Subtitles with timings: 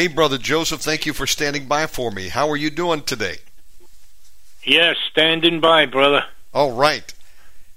[0.00, 2.28] Hey, Brother Joseph, thank you for standing by for me.
[2.28, 3.36] How are you doing today?
[4.64, 6.24] Yes, standing by, brother.
[6.54, 7.12] All right.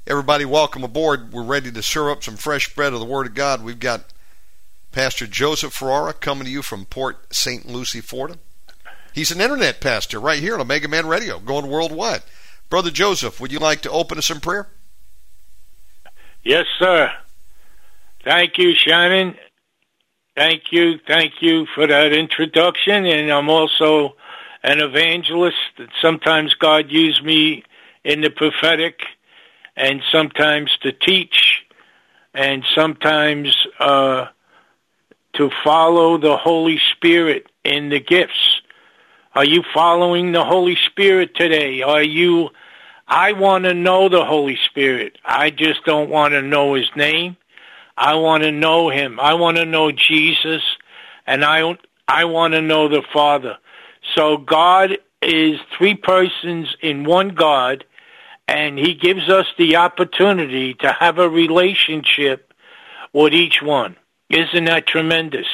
[0.07, 1.33] Everybody, welcome aboard.
[1.33, 3.61] We're ready to serve up some fresh bread of the Word of God.
[3.61, 4.05] We've got
[4.93, 7.67] Pastor Joseph Ferrara coming to you from Port St.
[7.67, 8.39] Lucie, Florida.
[9.13, 12.23] He's an internet pastor right here on Omega Man Radio, going worldwide.
[12.69, 14.69] Brother Joseph, would you like to open us in prayer?
[16.41, 17.11] Yes, sir.
[18.23, 19.35] Thank you, Shannon.
[20.35, 23.05] Thank you, thank you for that introduction.
[23.05, 24.15] And I'm also
[24.63, 25.57] an evangelist.
[26.01, 27.63] Sometimes God used me
[28.03, 28.99] in the prophetic,
[29.75, 31.63] and sometimes to teach,
[32.33, 34.25] and sometimes uh,
[35.33, 38.61] to follow the Holy Spirit in the gifts.
[39.35, 41.83] Are you following the Holy Spirit today?
[41.83, 42.49] Are you?
[43.07, 45.17] I want to know the Holy Spirit.
[45.23, 47.37] I just don't want to know His name.
[47.97, 49.19] I want to know him.
[49.19, 50.61] I want to know Jesus
[51.27, 51.77] and I
[52.07, 53.57] I want to know the Father.
[54.15, 57.85] So God is three persons in one God
[58.47, 62.53] and he gives us the opportunity to have a relationship
[63.13, 63.95] with each one.
[64.29, 65.47] Isn't that tremendous?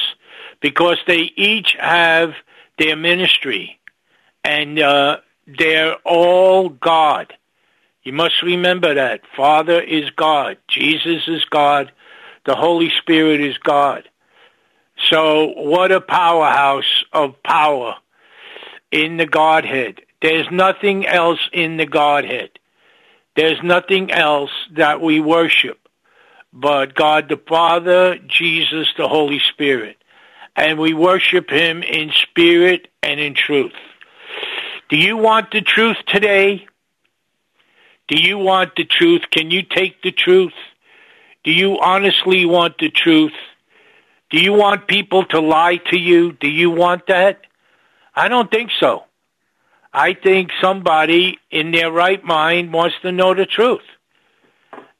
[0.60, 2.32] Because they each have
[2.78, 3.78] their ministry
[4.44, 7.32] and uh, they're all God.
[8.02, 9.20] You must remember that.
[9.36, 10.56] Father is God.
[10.68, 11.92] Jesus is God.
[12.46, 14.08] The Holy Spirit is God.
[15.10, 17.94] So what a powerhouse of power
[18.90, 20.02] in the Godhead.
[20.22, 22.50] There's nothing else in the Godhead.
[23.36, 25.80] There's nothing else that we worship
[26.52, 29.96] but God the Father, Jesus, the Holy Spirit.
[30.56, 33.72] And we worship Him in spirit and in truth.
[34.88, 36.66] Do you want the truth today?
[38.08, 39.22] Do you want the truth?
[39.30, 40.52] Can you take the truth?
[41.44, 43.32] Do you honestly want the truth?
[44.30, 46.32] Do you want people to lie to you?
[46.32, 47.40] Do you want that?
[48.14, 49.04] I don't think so.
[49.92, 53.82] I think somebody in their right mind wants to know the truth.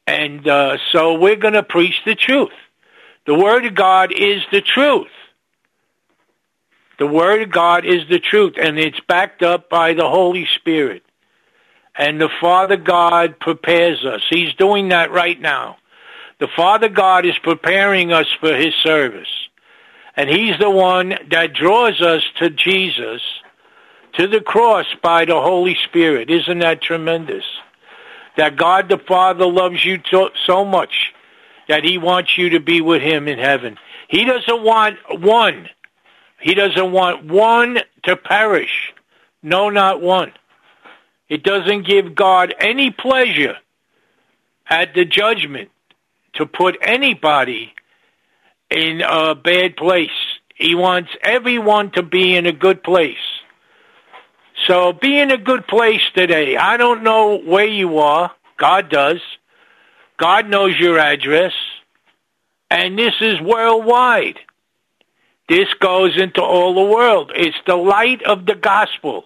[0.05, 2.51] And uh, so we're going to preach the truth.
[3.25, 5.07] The Word of God is the truth.
[6.99, 11.03] The Word of God is the truth, and it's backed up by the Holy Spirit.
[11.95, 14.21] And the Father God prepares us.
[14.29, 15.77] He's doing that right now.
[16.41, 19.29] The Father God is preparing us for His service.
[20.17, 23.21] And He's the one that draws us to Jesus,
[24.13, 26.31] to the cross by the Holy Spirit.
[26.31, 27.43] Isn't that tremendous?
[28.37, 30.01] That God the Father loves you
[30.47, 31.13] so much
[31.67, 33.77] that He wants you to be with Him in heaven.
[34.07, 35.69] He doesn't want one.
[36.39, 38.93] He doesn't want one to perish.
[39.43, 40.31] No, not one.
[41.29, 43.57] It doesn't give God any pleasure
[44.67, 45.69] at the judgment
[46.33, 47.73] to put anybody
[48.69, 50.09] in a bad place.
[50.55, 53.17] He wants everyone to be in a good place.
[54.67, 56.55] So be in a good place today.
[56.55, 58.31] I don't know where you are.
[58.57, 59.19] God does.
[60.17, 61.53] God knows your address,
[62.69, 64.37] and this is worldwide.
[65.49, 67.31] This goes into all the world.
[67.33, 69.25] It's the light of the gospel.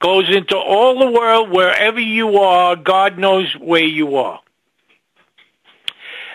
[0.00, 4.38] Goes into all the world, wherever you are, God knows where you are.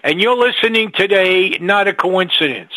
[0.04, 2.74] And you're listening today, not a coincidence.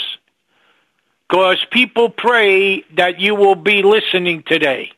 [1.28, 4.92] Because people pray that you will be listening today.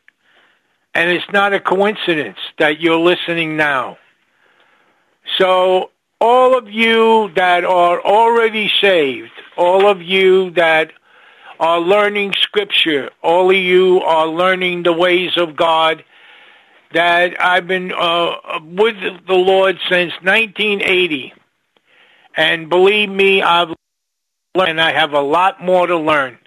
[0.93, 3.97] And it's not a coincidence that you're listening now.
[5.39, 5.89] So
[6.21, 10.91] all of you that are already saved, all of you that
[11.59, 16.03] are learning scripture, all of you are learning the ways of God,
[16.93, 18.95] that I've been uh, with
[19.27, 21.33] the Lord since 1980.
[22.35, 23.69] And believe me, I've
[24.55, 26.37] learned, and I have a lot more to learn.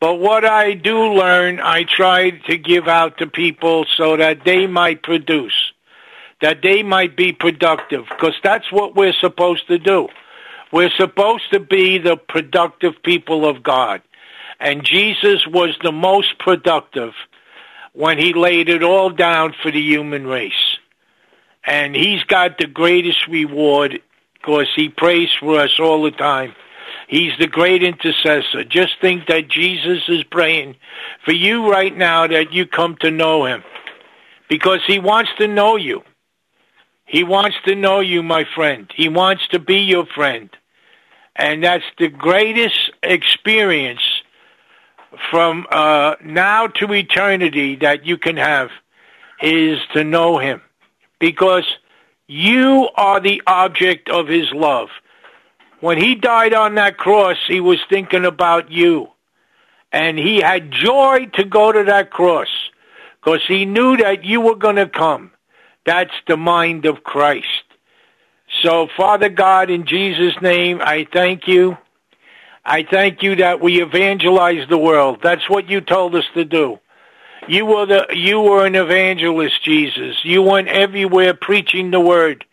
[0.00, 4.66] But what I do learn, I try to give out to people so that they
[4.66, 5.72] might produce,
[6.42, 10.08] that they might be productive, because that's what we're supposed to do.
[10.72, 14.02] We're supposed to be the productive people of God.
[14.60, 17.14] And Jesus was the most productive
[17.92, 20.78] when he laid it all down for the human race.
[21.64, 24.00] And he's got the greatest reward
[24.46, 26.54] because he prays for us all the time.
[27.08, 28.62] He's the great intercessor.
[28.62, 30.76] Just think that Jesus is praying
[31.24, 33.64] for you right now that you come to know him
[34.48, 36.02] because he wants to know you.
[37.06, 38.90] He wants to know you, my friend.
[38.94, 40.48] He wants to be your friend.
[41.34, 44.02] And that's the greatest experience
[45.30, 48.70] from uh, now to eternity that you can have
[49.42, 50.62] is to know him
[51.18, 51.64] because
[52.28, 54.88] you are the object of his love.
[55.80, 59.08] When he died on that cross, he was thinking about you.
[59.92, 62.48] And he had joy to go to that cross
[63.20, 65.30] because he knew that you were going to come.
[65.84, 67.46] That's the mind of Christ.
[68.62, 71.76] So, Father God, in Jesus' name, I thank you.
[72.64, 75.20] I thank you that we evangelize the world.
[75.22, 76.80] That's what you told us to do.
[77.48, 80.16] You were the you were an evangelist, Jesus.
[80.24, 82.44] You went everywhere preaching the word,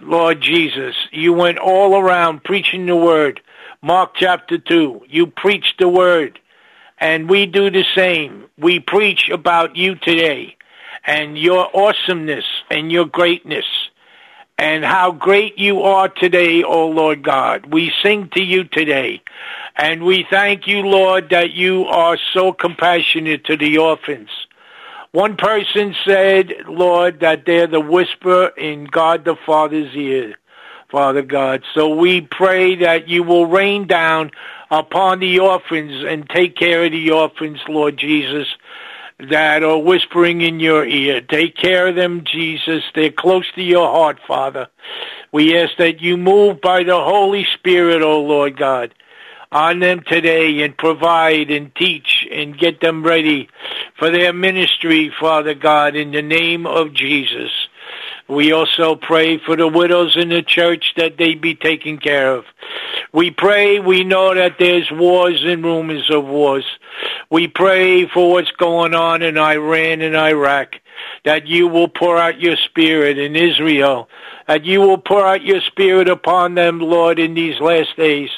[0.00, 0.94] Lord Jesus.
[1.10, 3.40] You went all around preaching the word.
[3.82, 5.02] Mark chapter 2.
[5.08, 6.38] You preached the word.
[7.00, 8.46] And we do the same.
[8.58, 10.56] We preach about you today
[11.04, 13.66] and your awesomeness and your greatness
[14.58, 17.72] and how great you are today, O Lord God.
[17.72, 19.22] We sing to you today.
[19.78, 24.28] And we thank you, Lord, that you are so compassionate to the orphans.
[25.12, 30.34] One person said, Lord, that they're the whisper in God the Father's ear,
[30.90, 31.62] Father God.
[31.74, 34.32] So we pray that you will rain down
[34.70, 38.48] upon the orphans and take care of the orphans, Lord Jesus
[39.20, 41.20] that are whispering in your ear.
[41.20, 42.84] Take care of them, Jesus.
[42.94, 44.68] They're close to your heart, Father.
[45.32, 48.94] We ask that you move by the Holy Spirit, O oh Lord God,
[49.50, 53.48] on them today and provide and teach and get them ready
[53.98, 57.50] for their ministry, Father God, in the name of Jesus.
[58.28, 62.44] We also pray for the widows in the church that they be taken care of.
[63.10, 66.66] We pray, we know that there's wars and rumors of wars.
[67.30, 70.74] We pray for what's going on in Iran and Iraq,
[71.24, 74.08] that you will pour out your spirit in Israel,
[74.46, 78.30] that you will pour out your spirit upon them, Lord, in these last days.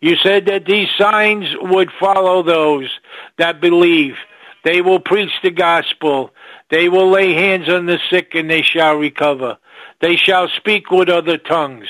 [0.00, 2.90] You said that these signs would follow those
[3.38, 4.16] that believe.
[4.64, 6.32] They will preach the gospel.
[6.70, 9.58] They will lay hands on the sick and they shall recover.
[10.00, 11.88] They shall speak with other tongues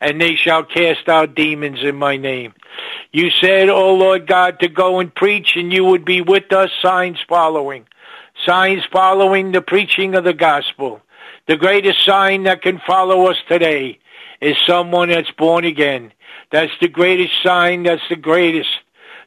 [0.00, 2.52] and they shall cast out demons in my name.
[3.12, 6.70] You said, O Lord God, to go and preach and you would be with us,
[6.82, 7.86] signs following.
[8.44, 11.00] Signs following the preaching of the gospel.
[11.48, 13.98] The greatest sign that can follow us today
[14.40, 16.12] is someone that's born again.
[16.50, 17.84] That's the greatest sign.
[17.84, 18.68] That's the greatest.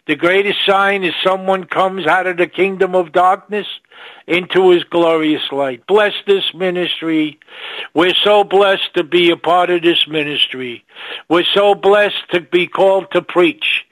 [0.07, 3.67] The greatest sign is someone comes out of the kingdom of darkness
[4.27, 5.85] into his glorious light.
[5.87, 7.39] Bless this ministry.
[7.93, 10.83] We're so blessed to be a part of this ministry.
[11.29, 13.85] We're so blessed to be called to preach.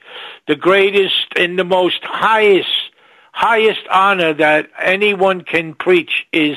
[0.48, 2.90] The greatest and the most highest,
[3.32, 6.56] highest honor that anyone can preach is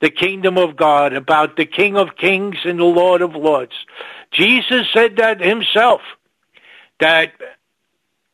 [0.00, 3.74] the kingdom of God, about the King of kings and the Lord of lords.
[4.32, 6.00] Jesus said that himself,
[6.98, 7.32] that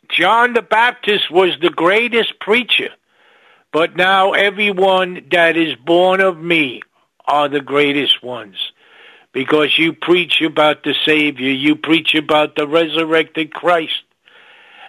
[0.08, 2.88] John the Baptist was the greatest preacher
[3.72, 6.82] but now everyone that is born of me
[7.26, 8.56] are the greatest ones.
[9.32, 14.02] Because you preach about the Savior, you preach about the resurrected Christ.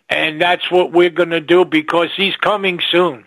[0.09, 3.25] And that's what we're going to do because He's coming soon.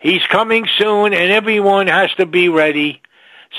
[0.00, 3.02] He's coming soon and everyone has to be ready.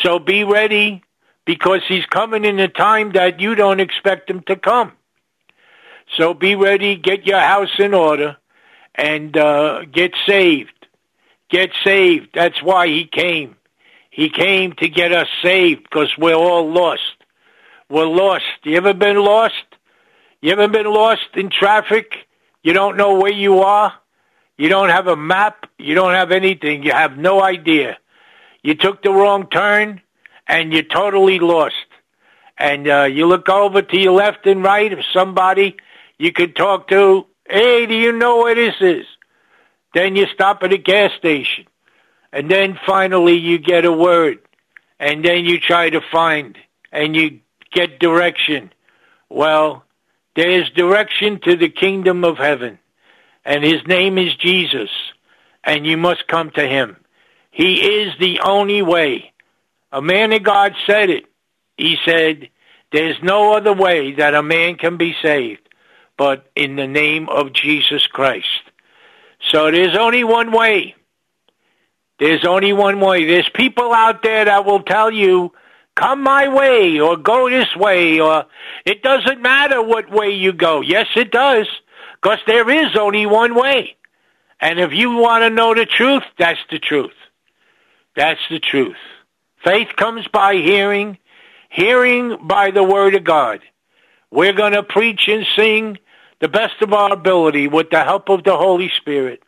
[0.04, 1.04] So be ready,
[1.50, 4.92] because he's coming in a time that you don't expect him to come.
[6.16, 8.38] So be ready, get your house in order,
[8.94, 10.74] and uh, get saved.
[11.50, 12.30] Get saved.
[12.36, 13.56] That's why he came.
[14.12, 17.16] He came to get us saved because we're all lost.
[17.90, 18.46] We're lost.
[18.64, 19.66] You ever been lost?
[20.42, 22.28] You ever been lost in traffic?
[22.64, 23.94] You don't know where you are?
[24.58, 25.68] You don't have a map?
[25.78, 26.84] You don't have anything.
[26.84, 27.98] You have no idea.
[28.62, 30.02] You took the wrong turn
[30.48, 31.76] and you're totally lost.
[32.58, 35.78] And uh, you look over to your left and right of somebody
[36.18, 39.06] you could talk to, hey, do you know where this is?
[39.94, 41.66] Then you stop at a gas station.
[42.34, 44.40] And then finally you get a word.
[45.00, 46.58] And then you try to find
[46.92, 47.40] and you
[47.72, 48.74] get direction.
[49.30, 49.86] Well,
[50.36, 52.80] there is direction to the kingdom of heaven.
[53.46, 54.90] And his name is Jesus.
[55.64, 56.98] And you must come to him.
[57.52, 59.34] He is the only way.
[59.92, 61.26] A man of God said it.
[61.78, 62.50] He said,
[62.92, 65.70] there's no other way that a man can be saved
[66.20, 68.62] but in the name of Jesus Christ.
[69.50, 70.96] So there's only one way.
[72.20, 73.26] There's only one way.
[73.26, 75.54] There's people out there that will tell you,
[76.00, 78.46] come my way or go this way or
[78.86, 80.82] it doesn't matter what way you go.
[80.82, 81.68] Yes, it does
[82.22, 83.98] because there is only one way.
[84.62, 87.14] And if you want to know the truth, that's the truth.
[88.16, 88.98] That's the truth.
[89.64, 91.18] Faith comes by hearing,
[91.70, 93.60] hearing by the word of God.
[94.32, 95.98] We're going to preach and sing
[96.40, 99.44] the best of our ability with the help of the Holy Spirit.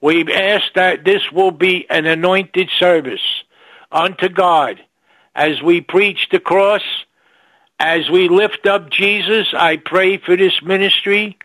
[0.00, 3.44] We ask that this will be an anointed service
[3.90, 4.80] unto God
[5.34, 6.82] as we preach the cross,
[7.78, 9.48] as we lift up Jesus.
[9.54, 11.38] I pray for this ministry.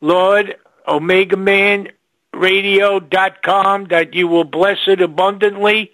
[0.00, 1.88] Lord, Omega Man
[2.32, 5.92] radio.com that you will bless it abundantly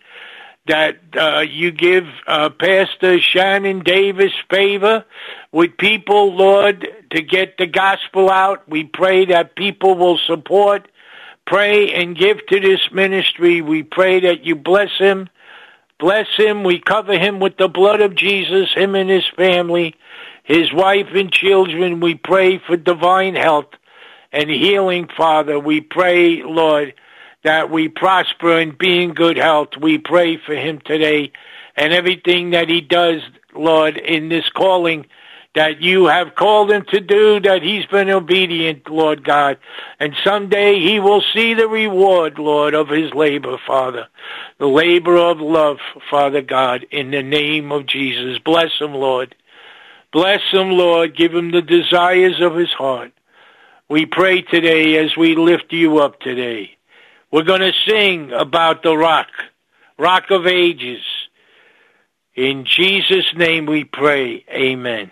[0.66, 5.04] that uh, you give uh, Pastor Shannon Davis favor
[5.50, 8.68] with people, Lord, to get the gospel out.
[8.68, 10.88] We pray that people will support,
[11.46, 13.60] pray, and give to this ministry.
[13.60, 15.28] We pray that you bless him.
[16.02, 16.64] Bless him.
[16.64, 19.94] We cover him with the blood of Jesus, him and his family,
[20.42, 22.00] his wife and children.
[22.00, 23.68] We pray for divine health
[24.32, 25.60] and healing, Father.
[25.60, 26.94] We pray, Lord,
[27.44, 29.76] that we prosper and be in good health.
[29.80, 31.30] We pray for him today
[31.76, 33.22] and everything that he does,
[33.54, 35.06] Lord, in this calling
[35.54, 39.58] that you have called him to do, that he's been obedient, Lord God.
[40.00, 44.08] And someday he will see the reward, Lord, of his labor, Father.
[44.58, 45.78] The labor of love,
[46.10, 48.38] Father God, in the name of Jesus.
[48.38, 49.34] Bless him, Lord.
[50.10, 51.16] Bless him, Lord.
[51.16, 53.12] Give him the desires of his heart.
[53.90, 56.76] We pray today as we lift you up today.
[57.30, 59.28] We're going to sing about the rock,
[59.98, 61.02] rock of ages.
[62.34, 64.46] In Jesus' name we pray.
[64.50, 65.10] Amen.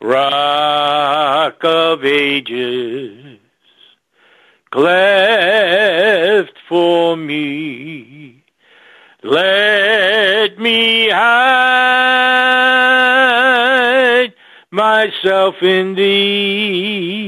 [0.00, 3.40] Rock of ages,
[4.70, 8.44] cleft for me.
[9.24, 12.28] Let me hide
[14.70, 17.18] myself in thee.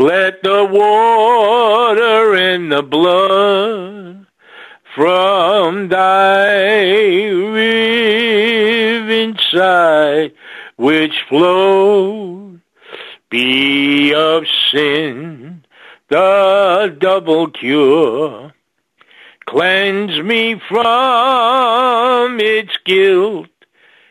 [0.00, 4.26] Let the water and the blood
[4.96, 8.18] from thy riven
[9.52, 10.32] side
[10.82, 12.60] which flowed
[13.30, 15.64] be of sin
[16.08, 18.52] the double cure.
[19.46, 23.46] Cleanse me from its guilt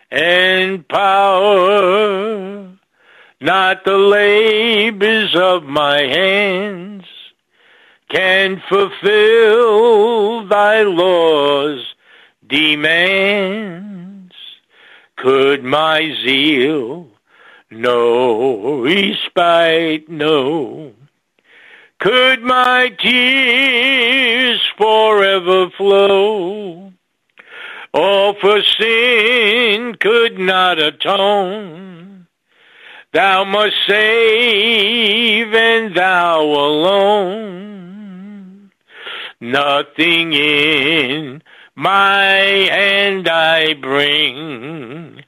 [0.09, 2.69] and power
[3.41, 7.03] not the labors of my hands
[8.07, 11.83] can fulfill thy laws
[12.47, 14.00] demands.
[15.21, 17.07] Could my zeal
[17.69, 20.93] no respite know?
[21.99, 26.91] Could my tears forever flow?
[27.93, 32.11] All for sin could not atone
[33.13, 37.51] Thou must save and thou alone.
[39.41, 41.43] Nothing in
[41.81, 42.35] my
[42.69, 45.23] hand I bring,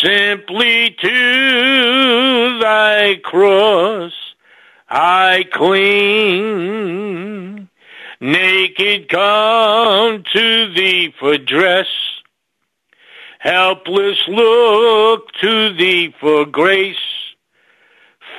[0.00, 4.12] simply to thy cross.
[4.88, 6.70] I cling.
[8.20, 11.88] Naked come to thee for dress,
[13.40, 16.96] helpless look to thee for grace.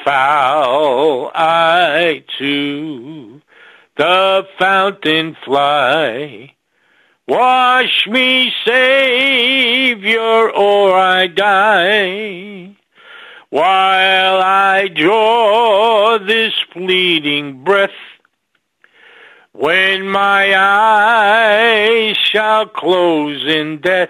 [0.06, 3.42] Foul I to
[3.98, 6.56] the fountain fly,
[7.28, 12.76] Wash me, Savior, or I die.
[13.50, 17.92] While I draw this fleeting breath,
[19.54, 24.10] when my eyes shall close in death,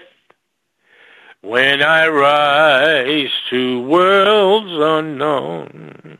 [1.42, 6.18] when I rise to worlds unknown,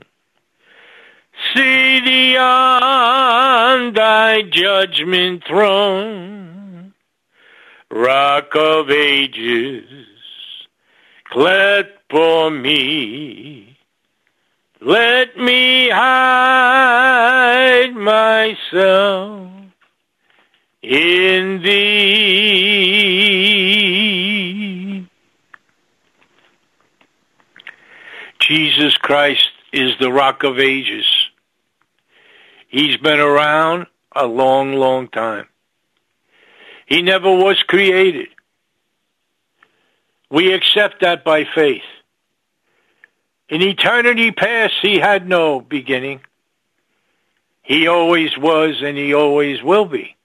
[1.55, 6.42] see thee on thy judgment throne,
[7.93, 9.87] rock of ages,
[11.25, 13.77] clad for me.
[14.81, 19.53] Let me hide myself
[20.83, 21.77] in thee.
[28.41, 31.07] Jesus Christ is the rock of ages.
[32.69, 35.47] He's been around a long, long time.
[36.93, 38.29] He never was created.
[40.31, 41.89] We accept that by faith.
[43.49, 46.21] In eternity past, he had no beginning.
[47.63, 50.17] He always was and he always will be.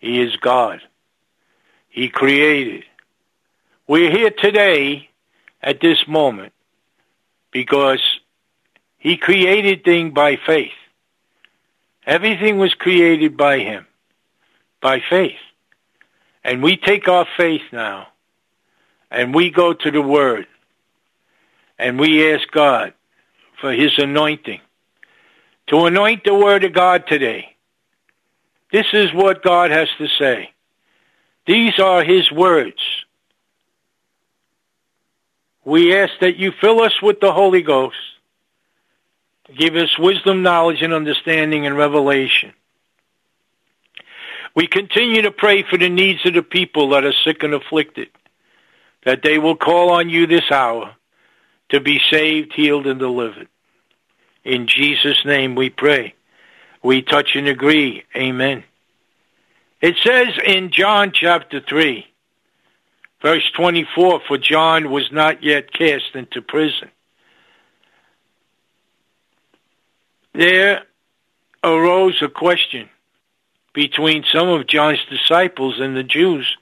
[0.00, 0.82] He is God.
[1.88, 2.84] He created.
[3.88, 5.08] We're here today
[5.62, 6.52] at this moment
[7.52, 8.02] because
[8.98, 10.76] he created things by faith.
[12.06, 13.86] Everything was created by him,
[14.82, 15.38] by faith.
[16.42, 18.08] And we take our faith now
[19.10, 20.46] and we go to the Word
[21.78, 22.94] and we ask God
[23.60, 24.60] for His anointing
[25.68, 27.56] to anoint the Word of God today.
[28.72, 30.52] This is what God has to say.
[31.46, 32.80] These are His words.
[35.64, 37.96] We ask that you fill us with the Holy Ghost.
[39.56, 42.52] Give us wisdom, knowledge, and understanding and revelation.
[44.54, 48.08] We continue to pray for the needs of the people that are sick and afflicted,
[49.04, 50.94] that they will call on you this hour
[51.70, 53.48] to be saved, healed, and delivered.
[54.44, 56.14] In Jesus' name we pray.
[56.82, 58.04] We touch and agree.
[58.16, 58.64] Amen.
[59.80, 62.06] It says in John chapter 3,
[63.22, 66.90] verse 24, for John was not yet cast into prison.
[70.32, 70.82] There
[71.62, 72.88] arose a question
[73.72, 76.56] between some of John's disciples and the Jews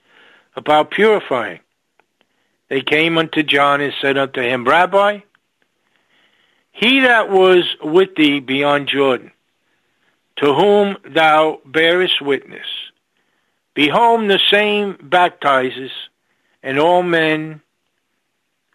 [0.57, 1.61] about purifying.
[2.68, 5.21] They came unto John and said unto him, Rabbi,
[6.73, 9.33] he that was with thee beyond Jordan,
[10.37, 12.66] to whom thou bearest witness,
[13.75, 15.90] behold, the same baptizes,
[16.62, 17.62] and all men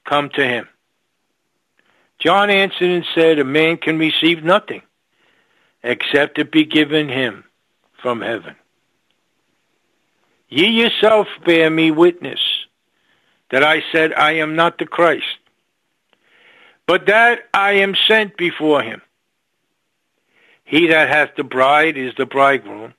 [0.05, 0.67] come to him.
[2.19, 4.81] John answered and said, A man can receive nothing
[5.83, 7.43] except it be given him
[8.03, 8.55] from heaven.
[10.49, 12.41] Ye yourself bear me witness
[13.49, 15.39] that I said, I am not the Christ,
[16.85, 19.01] but that I am sent before him.
[20.65, 22.93] He that hath the bride is the bridegroom.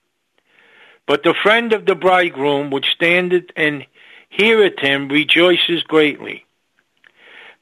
[1.07, 3.87] But the friend of the bridegroom which standeth and
[4.31, 6.47] heareth him rejoices greatly.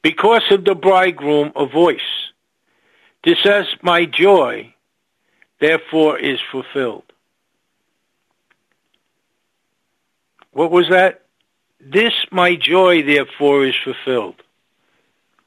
[0.01, 2.31] Because of the bridegroom a voice.
[3.23, 4.73] This is My joy
[5.59, 7.12] therefore is fulfilled.
[10.53, 11.21] What was that?
[11.79, 14.41] This my joy therefore is fulfilled.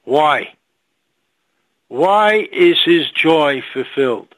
[0.05, 0.55] Why?
[1.89, 4.35] Why is his joy fulfilled?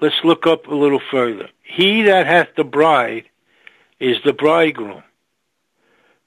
[0.00, 1.48] Let's look up a little further.
[1.62, 3.24] He that hath the bride
[4.00, 5.02] is the bridegroom.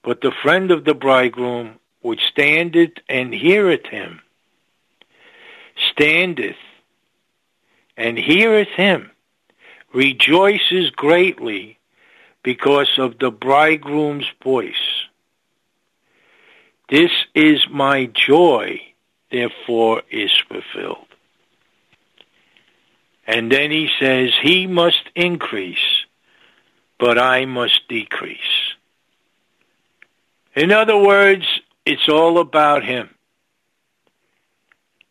[0.02, 4.20] But the friend of the bridegroom which standeth and heareth him,
[5.90, 6.56] standeth
[7.96, 9.10] and heareth him,
[9.92, 11.75] rejoices greatly
[12.46, 14.86] because of the bridegroom's voice.
[16.88, 18.80] This is my joy,
[19.32, 21.08] therefore is fulfilled.
[23.26, 26.06] And then he says, He must increase,
[27.00, 28.38] but I must decrease.
[30.54, 31.46] In other words,
[31.84, 33.10] it's all about him.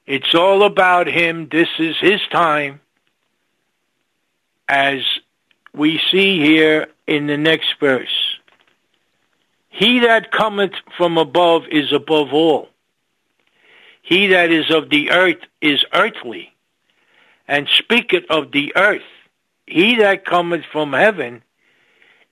[0.05, 1.49] It's all about him.
[1.51, 2.79] This is his time.
[4.69, 5.01] As
[5.75, 8.37] we see here in the next verse.
[9.69, 12.69] He that cometh from above is above all.
[14.01, 16.53] He that is of the earth is earthly,
[17.47, 19.01] and speaketh of the earth.
[19.67, 21.43] He that cometh from heaven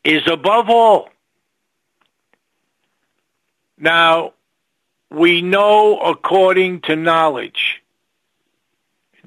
[0.03, 1.09] is above all.
[3.77, 4.33] Now,
[5.09, 7.81] we know according to knowledge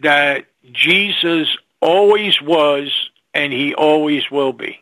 [0.03, 1.49] that Jesus
[1.81, 4.81] always was and he always will be.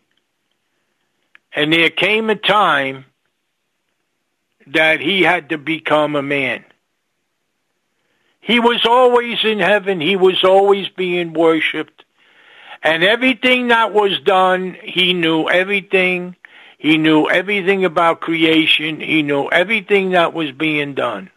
[1.52, 3.04] And there came a time
[4.68, 6.64] that he had to become a man.
[8.40, 10.00] He was always in heaven.
[10.00, 12.04] He was always being worshiped.
[12.80, 16.36] And everything that was done, he knew everything.
[16.78, 19.00] He knew everything about creation.
[19.00, 21.28] He knew everything that was being done.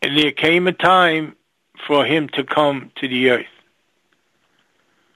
[0.00, 1.34] And there came a time
[1.86, 3.46] for him to come to the earth.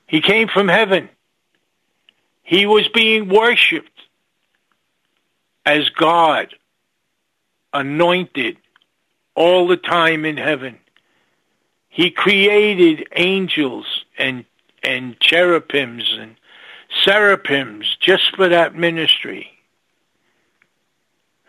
[0.07, 1.09] He came from heaven.
[2.43, 3.89] He was being worshiped
[5.65, 6.55] as God
[7.73, 8.59] anointed
[9.35, 10.79] all the time in heaven.
[11.89, 14.45] He created angels and
[14.85, 16.35] and cherubims and
[17.05, 19.51] seraphims just for that ministry,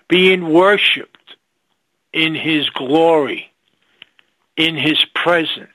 [0.08, 1.36] being worshipped
[2.12, 3.52] in his glory,
[4.58, 5.70] in his presence.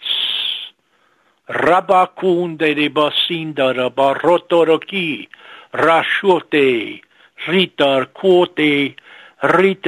[1.49, 5.29] Rabakunde rebasinda rabarotoroki
[5.73, 7.01] rashote
[7.47, 8.97] ritar quote
[9.41, 9.85] the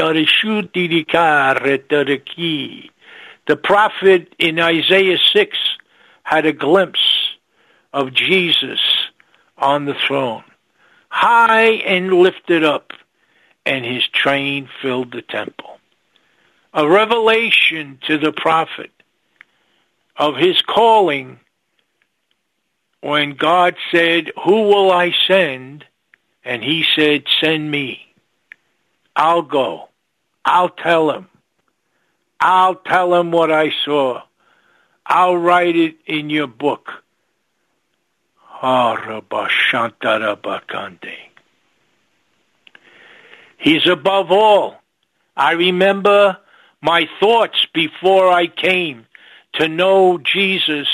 [3.56, 5.58] prophet in Isaiah 6
[6.22, 7.34] had a glimpse
[7.92, 8.78] of Jesus
[9.58, 10.44] on the throne,
[11.08, 12.92] high and lifted up,
[13.66, 15.79] and his train filled the temple.
[16.72, 18.90] A revelation to the prophet
[20.16, 21.40] of his calling
[23.00, 25.84] when God said, Who will I send?
[26.44, 28.00] And he said, Send me.
[29.16, 29.88] I'll go.
[30.44, 31.28] I'll tell him.
[32.40, 34.22] I'll tell him what I saw.
[35.04, 36.88] I'll write it in your book.
[43.58, 44.76] He's above all.
[45.36, 46.38] I remember
[46.82, 49.06] my thoughts before I came
[49.54, 50.88] to know Jesus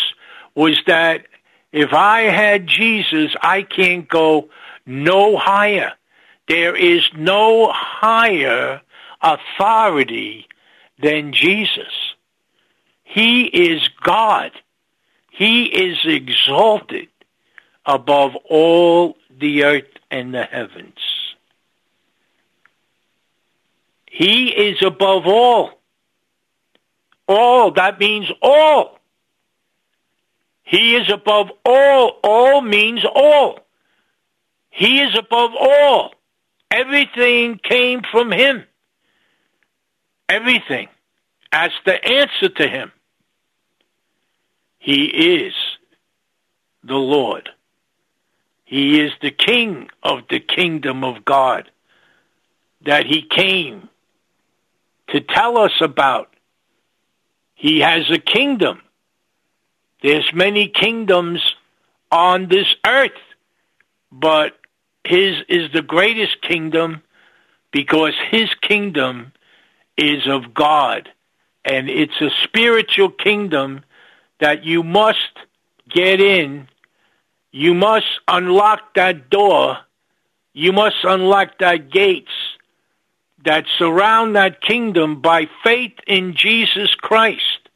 [0.55, 1.27] was that
[1.72, 4.49] if I had Jesus, I can't go
[4.87, 5.92] no higher.
[6.49, 8.81] There is no higher
[9.20, 10.46] authority
[11.03, 11.92] than Jesus.
[13.05, 14.53] He is God.
[15.31, 17.09] He is exalted
[17.85, 21.15] above all the earth and the heavens.
[24.16, 25.72] He is above all.
[27.29, 28.98] All, that means all.
[30.62, 32.18] He is above all.
[32.24, 33.59] All means all.
[34.70, 36.14] He is above all.
[36.70, 38.64] Everything came from him.
[40.31, 40.88] Everything.
[41.52, 42.92] That's the answer to him.
[44.79, 45.05] He
[45.44, 45.52] is
[46.83, 47.50] the Lord.
[48.64, 51.70] He is the King of the kingdom of God
[52.81, 53.90] that he came
[55.09, 56.35] to tell us about.
[57.55, 58.83] He has a kingdom.
[60.03, 61.40] There's many kingdoms
[62.11, 63.19] on this earth,
[64.12, 64.53] but
[65.05, 67.03] his is the greatest kingdom
[67.73, 69.33] because his kingdom
[69.97, 71.09] is of God.
[71.64, 73.85] And it's a spiritual kingdom
[74.40, 75.19] that you must
[75.88, 76.69] get in.
[77.51, 79.79] You must unlock that door.
[80.53, 82.31] You must unlock that gates
[83.47, 87.69] that surround that kingdom by faith in Jesus Christ.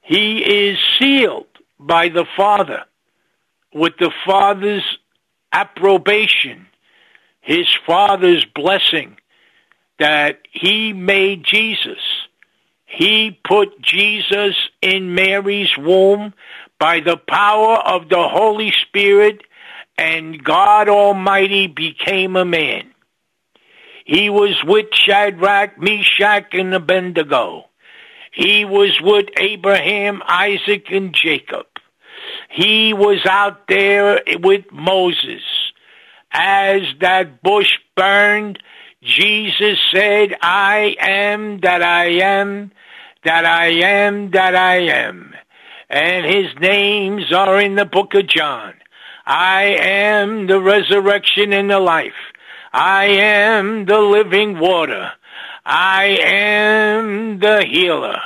[0.00, 1.48] He is sealed
[1.80, 2.84] by the Father
[3.74, 4.84] with the Father's
[5.52, 6.66] approbation,
[7.40, 9.16] his father's blessing
[9.98, 11.98] that he made Jesus.
[12.84, 16.34] He put Jesus in Mary's womb
[16.78, 19.42] by the power of the Holy Spirit,
[19.98, 22.92] and God Almighty became a man.
[24.06, 27.64] He was with Shadrach, Meshach, and Abednego.
[28.32, 31.66] He was with Abraham, Isaac, and Jacob.
[32.48, 35.42] He was out there with Moses.
[36.30, 38.62] As that bush burned,
[39.02, 42.70] Jesus said, I am that I am,
[43.24, 45.34] that I am, that I am.
[45.90, 48.74] And his names are in the book of John.
[49.26, 52.12] I am the resurrection and the life.
[52.78, 55.10] I am the living water.
[55.64, 58.20] I am the healer.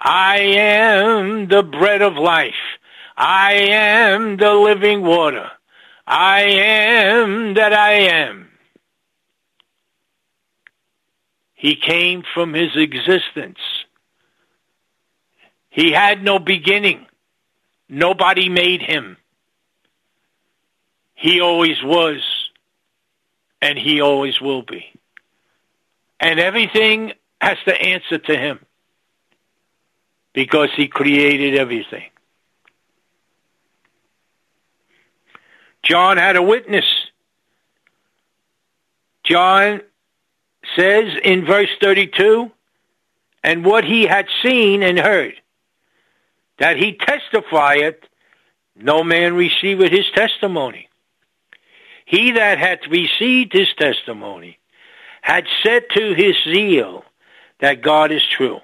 [0.00, 2.80] I am the bread of life.
[3.16, 5.48] I am the living water.
[6.04, 8.48] I am that I am.
[11.54, 13.60] He came from his existence.
[15.70, 17.06] He had no beginning.
[17.88, 19.16] Nobody made him.
[21.14, 22.20] He always was,
[23.62, 24.84] and he always will be.
[26.18, 28.58] And everything has to answer to him
[30.32, 32.10] because he created everything.
[35.84, 36.84] John had a witness.
[39.24, 39.80] John
[40.76, 42.50] says in verse 32
[43.44, 45.34] and what he had seen and heard,
[46.58, 47.96] that he testifieth,
[48.76, 50.88] no man receiveth his testimony.
[52.12, 54.58] He that hath received his testimony
[55.22, 57.06] had said to his zeal
[57.60, 58.60] that God is true.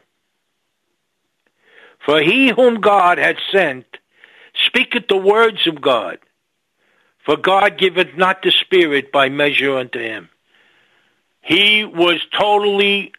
[2.04, 3.86] For he whom God hath sent
[4.66, 6.18] speaketh the words of God.
[7.24, 10.28] For God giveth not the Spirit by measure unto him.
[11.40, 13.12] He was totally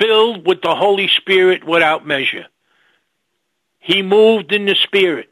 [0.00, 2.46] filled with the Holy Spirit without measure.
[3.78, 5.28] He moved in the Spirit.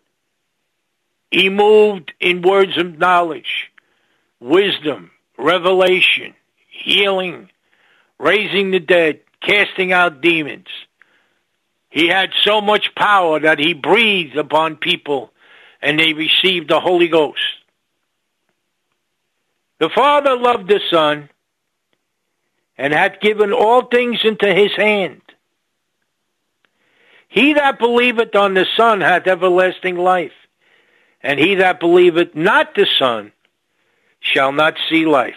[1.30, 3.71] He moved in words of knowledge,
[4.42, 6.34] wisdom, revelation,
[6.68, 7.48] healing,
[8.18, 10.66] raising the dead, casting out demons.
[11.90, 15.32] He had so much power that he breathed upon people
[15.80, 17.40] and they received the Holy Ghost.
[19.78, 21.28] The Father loved the Son
[22.78, 25.20] and hath given all things into his hand.
[27.28, 30.32] He that believeth on the Son hath everlasting life,
[31.22, 33.32] and he that believeth not the Son
[34.22, 35.36] shall not see life,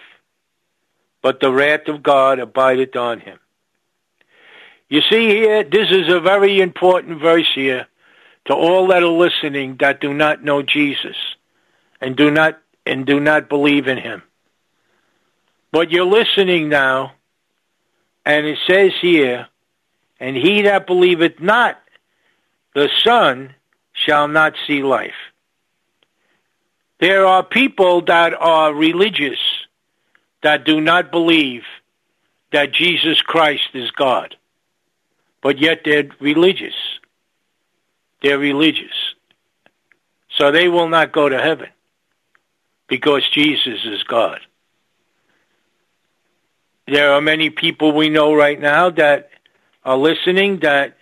[1.22, 3.40] but the wrath of God abideth on him.
[4.88, 7.88] You see here, this is a very important verse here
[8.46, 11.18] to all that are listening that do not know Jesus
[12.00, 14.22] and do not and do not believe in him.
[15.72, 17.14] But you're listening now
[18.26, 19.48] and it says here,
[20.20, 21.80] and he that believeth not
[22.74, 23.54] the Son
[23.94, 25.14] shall not see life.
[27.00, 29.40] There are people that are religious
[30.44, 31.64] that do not believe
[32.52, 34.36] that Jesus Christ is God,
[35.42, 36.76] but yet they're religious.
[38.22, 39.16] They're religious.
[40.38, 41.70] So they will not go to heaven
[42.88, 44.40] because Jesus is God
[46.88, 49.30] there are many people we know right now that
[49.84, 50.98] are listening that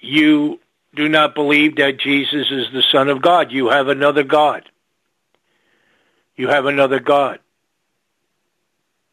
[0.00, 0.60] you
[0.94, 3.50] do not believe that Jesus is the Son of God.
[3.50, 4.68] You have another God.
[6.36, 7.38] You have another God.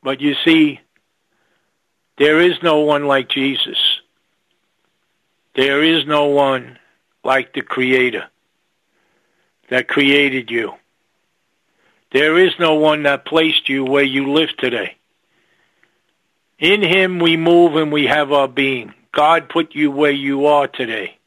[0.01, 0.81] But you see,
[2.17, 3.77] there is no one like Jesus.
[5.55, 6.77] There is no one
[7.23, 8.25] like the Creator
[9.69, 10.73] that created you.
[12.11, 14.97] There is no one that placed you where you live today.
[16.59, 18.93] In him we move and we have our being.
[19.11, 21.17] God put you where you are today.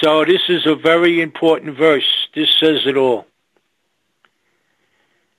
[0.00, 2.28] So this is a very important verse.
[2.34, 3.26] This says it all.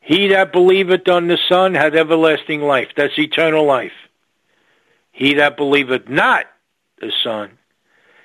[0.02, 2.90] He that believeth on the Son hath everlasting life.
[2.96, 3.94] That's eternal life.
[5.12, 6.46] He that believeth not
[7.00, 7.58] the Son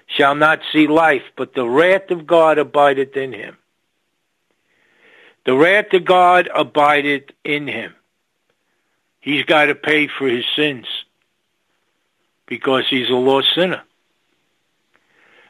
[0.07, 3.57] shall not see life, but the wrath of God abideth in him.
[5.45, 7.95] The wrath of God abideth in him
[9.27, 10.87] he's got to pay for his sins
[12.47, 13.83] because he's a lost sinner.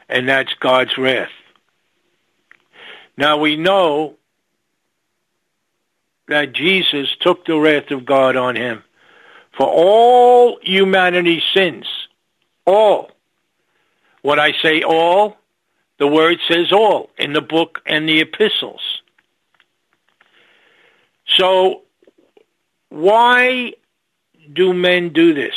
[0.09, 1.29] And that's God's wrath.
[3.19, 4.17] Now we know
[6.29, 8.83] that Jesus took the wrath of God on him
[9.57, 11.87] for all humanity's sins.
[12.67, 13.11] All.
[14.23, 15.37] When I say all,
[15.99, 18.81] the word says all in the book and the epistles.
[21.37, 21.83] So
[22.89, 23.75] why
[24.53, 25.55] do men do this?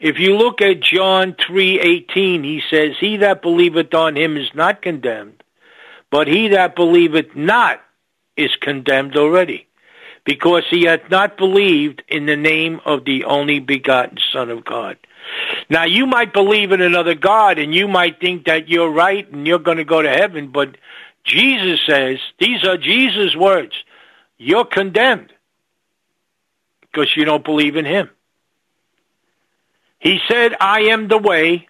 [0.00, 4.82] If you look at John 3:18, he says, "He that believeth on him is not
[4.82, 5.44] condemned,
[6.10, 7.80] but he that believeth not
[8.36, 9.66] is condemned already,
[10.24, 14.96] because he hath not believed in the name of the only begotten Son of God."
[15.70, 19.46] Now you might believe in another God and you might think that you're right and
[19.46, 20.76] you're going to go to heaven, but
[21.24, 23.72] Jesus says, these are Jesus' words
[24.38, 25.32] you're condemned
[26.80, 28.10] because you don't believe in him.
[30.00, 31.68] He said, I am the way.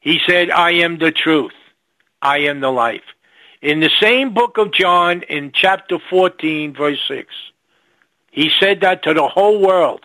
[0.00, 1.54] He said, I am the truth.
[2.20, 3.02] I am the life.
[3.62, 7.28] In the same book of John, in chapter 14, verse 6,
[8.30, 10.00] he said that to the whole world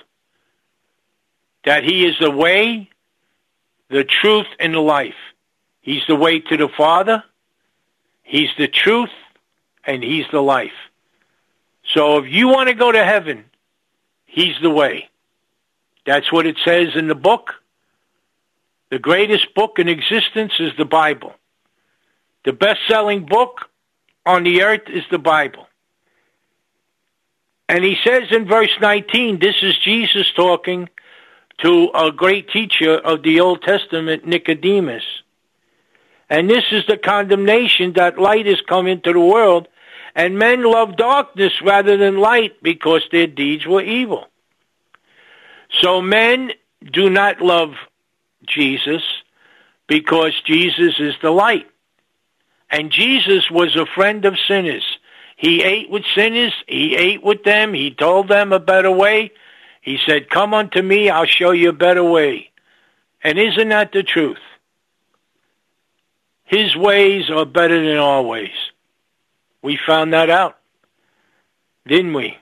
[1.63, 2.89] that he is the way,
[3.89, 5.15] the truth, and the life.
[5.81, 7.23] He's the way to the Father,
[8.23, 9.13] he's the truth,
[9.85, 10.73] and he's the life.
[11.93, 13.45] So if you want to go to heaven,
[14.25, 15.09] he's the way.
[16.05, 17.53] That's what it says in the book.
[18.89, 21.35] The greatest book in existence is the Bible.
[22.45, 23.69] The best-selling book
[24.25, 25.67] on the earth is the Bible.
[27.67, 30.87] And he says in verse 19, this is Jesus talking
[31.63, 35.03] to a great teacher of the Old Testament, Nicodemus.
[36.29, 39.67] And this is the condemnation that light has come into the world,
[40.15, 44.27] and men love darkness rather than light because their deeds were evil.
[45.81, 46.51] So men
[46.91, 47.73] do not love
[48.47, 49.01] Jesus
[49.87, 51.67] because Jesus is the light.
[52.69, 54.83] And Jesus was a friend of sinners.
[55.37, 56.53] He ate with sinners.
[56.67, 57.73] He ate with them.
[57.73, 59.31] He told them a better way.
[59.81, 61.09] He said, come unto me.
[61.09, 62.51] I'll show you a better way.
[63.23, 64.39] And isn't that the truth?
[66.45, 68.53] His ways are better than our ways.
[69.61, 70.57] We found that out,
[71.87, 72.37] didn't we?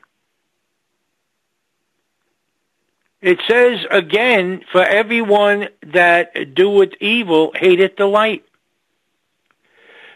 [3.21, 8.43] It says again, for everyone that doeth evil hateth the light,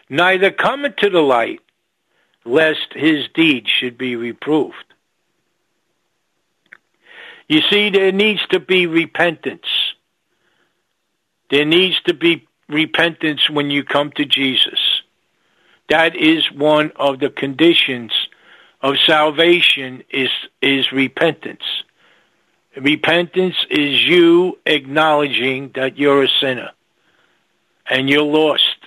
[0.08, 1.60] neither cometh to the light,
[2.44, 4.76] lest his deeds should be reproved.
[7.48, 9.66] You see, there needs to be repentance.
[11.50, 14.78] There needs to be repentance when you come to Jesus.
[15.88, 18.12] That is one of the conditions
[18.82, 20.28] of salvation is,
[20.60, 21.64] is repentance.
[22.76, 26.70] Repentance is you acknowledging that you're a sinner
[27.88, 28.77] and you're lost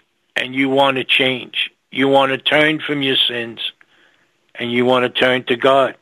[0.41, 1.69] and you want to change.
[1.91, 3.59] You want to turn from your sins
[4.55, 5.95] and you want to turn to God.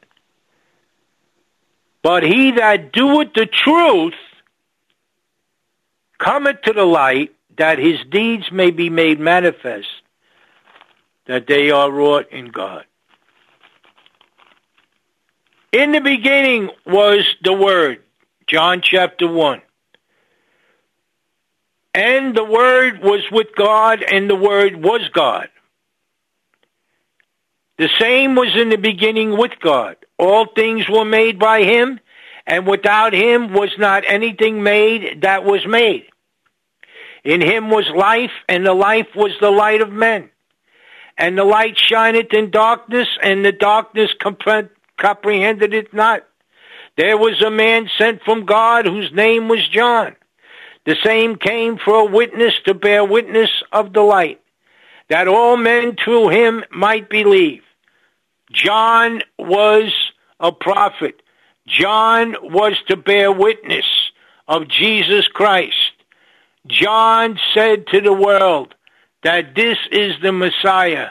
[2.01, 4.13] But he that doeth the truth
[6.19, 9.89] cometh to the light that his deeds may be made manifest
[11.25, 12.85] that they are wrought in God.
[15.73, 18.01] In the beginning was the Word,
[18.47, 19.61] John chapter 1.
[21.93, 25.49] And the Word was with God, and the Word was God.
[27.77, 29.95] The same was in the beginning with God.
[30.17, 31.99] All things were made by Him,
[32.45, 36.05] and without Him was not anything made that was made.
[37.23, 40.29] In Him was life, and the life was the light of men.
[41.17, 44.11] And the light shineth in darkness, and the darkness
[44.97, 46.23] comprehended it not.
[46.97, 50.15] There was a man sent from God whose name was John.
[50.89, 54.41] The same came for a witness to bear witness of the light,
[55.07, 57.61] that all men through him might believe.
[58.51, 59.93] John was
[60.39, 61.21] a prophet.
[61.67, 63.85] John was to bear witness
[64.47, 65.91] of Jesus Christ.
[66.65, 68.73] John said to the world
[69.21, 71.09] that this is the Messiah,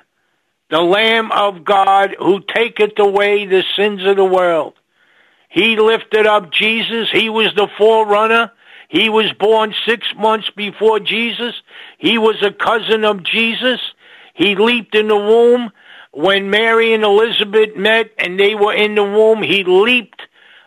[0.71, 4.75] the Lamb of God who taketh away the sins of the world.
[5.49, 7.13] He lifted up Jesus.
[7.13, 8.51] He was the forerunner.
[8.89, 11.55] He was born six months before Jesus.
[11.99, 13.81] He was a cousin of Jesus.
[14.35, 15.71] He leaped in the womb
[16.13, 19.43] when Mary and Elizabeth met and they were in the womb.
[19.43, 20.23] He leaped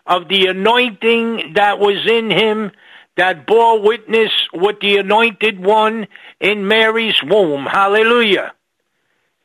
[0.06, 2.72] of the anointing that was in him
[3.18, 6.08] that bore witness with the anointed one
[6.40, 7.66] in Mary's womb.
[7.66, 8.54] Hallelujah.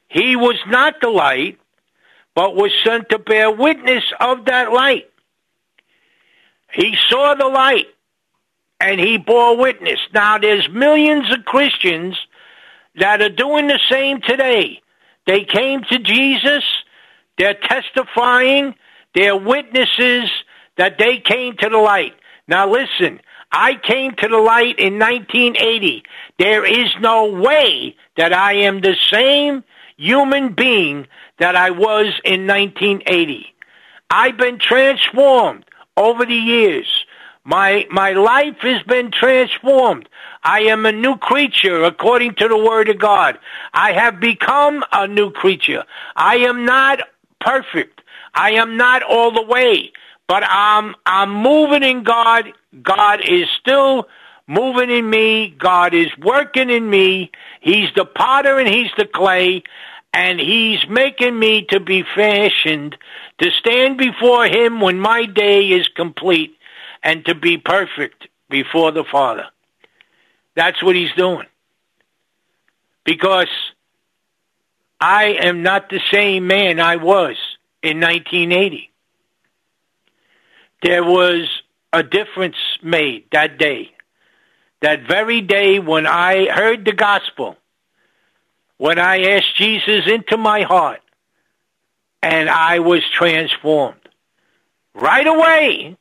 [0.08, 1.58] He was not the light,
[2.34, 5.10] but was sent to bear witness of that light.
[6.72, 7.86] He saw the light
[8.80, 9.98] and he bore witness.
[10.12, 12.16] Now there's millions of Christians
[12.96, 14.80] that are doing the same today.
[15.26, 16.64] They came to Jesus,
[17.38, 18.74] they're testifying,
[19.14, 20.30] they're witnesses
[20.76, 22.14] that they came to the light.
[22.48, 26.04] Now listen, I came to the light in 1980.
[26.38, 29.64] There is no way that I am the same
[29.96, 31.06] human being
[31.38, 33.46] that I was in 1980.
[34.10, 35.64] I've been transformed
[35.96, 36.86] over the years.
[37.46, 40.08] My, my life has been transformed.
[40.42, 43.38] I am a new creature according to the word of God.
[43.72, 45.84] I have become a new creature.
[46.16, 46.98] I am not
[47.40, 48.00] perfect.
[48.34, 49.92] I am not all the way,
[50.26, 52.52] but I'm, I'm moving in God.
[52.82, 54.08] God is still
[54.48, 55.54] moving in me.
[55.56, 57.30] God is working in me.
[57.60, 59.62] He's the potter and he's the clay
[60.12, 62.96] and he's making me to be fashioned
[63.38, 66.55] to stand before him when my day is complete
[67.06, 69.46] and to be perfect before the Father.
[70.56, 71.46] That's what he's doing.
[73.04, 73.46] Because
[75.00, 77.36] I am not the same man I was
[77.80, 78.90] in 1980.
[80.82, 81.48] There was
[81.92, 83.92] a difference made that day.
[84.80, 87.56] That very day when I heard the gospel,
[88.78, 91.02] when I asked Jesus into my heart,
[92.20, 94.00] and I was transformed.
[94.92, 95.96] Right away,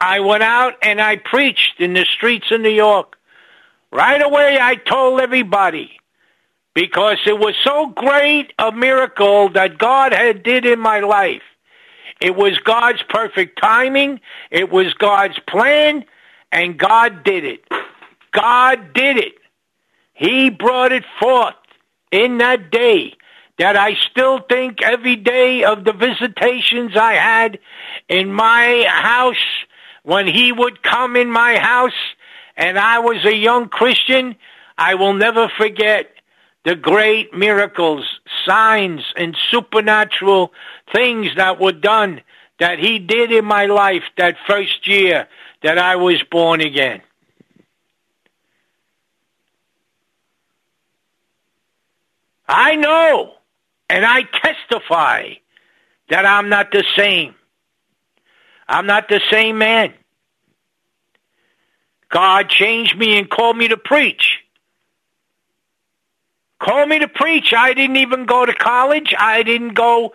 [0.00, 3.16] I went out and I preached in the streets of New York.
[3.90, 5.90] Right away, I told everybody
[6.74, 11.42] because it was so great a miracle that God had did in my life.
[12.20, 14.20] It was God's perfect timing.
[14.50, 16.04] It was God's plan
[16.52, 17.64] and God did it.
[18.32, 19.34] God did it.
[20.12, 21.54] He brought it forth
[22.10, 23.14] in that day
[23.58, 27.58] that I still think every day of the visitations I had
[28.08, 29.36] in my house
[30.06, 32.14] when he would come in my house
[32.56, 34.36] and I was a young Christian,
[34.78, 36.12] I will never forget
[36.64, 38.04] the great miracles,
[38.44, 40.52] signs, and supernatural
[40.92, 42.20] things that were done
[42.60, 45.26] that he did in my life that first year
[45.64, 47.02] that I was born again.
[52.46, 53.34] I know
[53.90, 55.34] and I testify
[56.10, 57.35] that I'm not the same.
[58.68, 59.94] I'm not the same man.
[62.08, 64.38] God changed me and called me to preach.
[66.58, 67.52] Called me to preach.
[67.56, 69.14] I didn't even go to college.
[69.18, 70.14] I didn't go,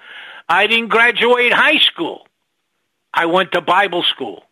[0.49, 2.27] I didn't graduate high school.
[3.13, 4.43] I went to Bible school.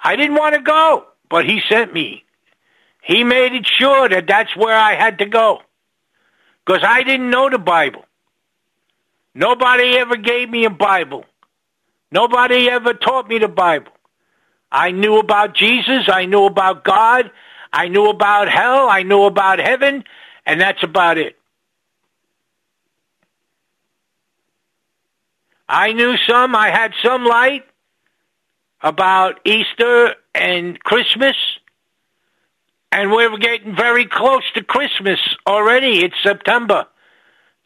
[0.00, 2.24] I didn't want to go, but he sent me.
[3.02, 5.60] He made it sure that that's where I had to go.
[6.64, 8.04] Because I didn't know the Bible.
[9.34, 11.24] Nobody ever gave me a Bible.
[12.10, 13.92] Nobody ever taught me the Bible.
[14.70, 16.08] I knew about Jesus.
[16.08, 17.30] I knew about God.
[17.72, 18.88] I knew about hell.
[18.88, 20.04] I knew about heaven.
[20.46, 21.36] And that's about it.
[25.68, 26.54] I knew some.
[26.54, 27.64] I had some light
[28.80, 31.36] about Easter and Christmas.
[32.90, 36.04] And we're getting very close to Christmas already.
[36.04, 36.86] It's September.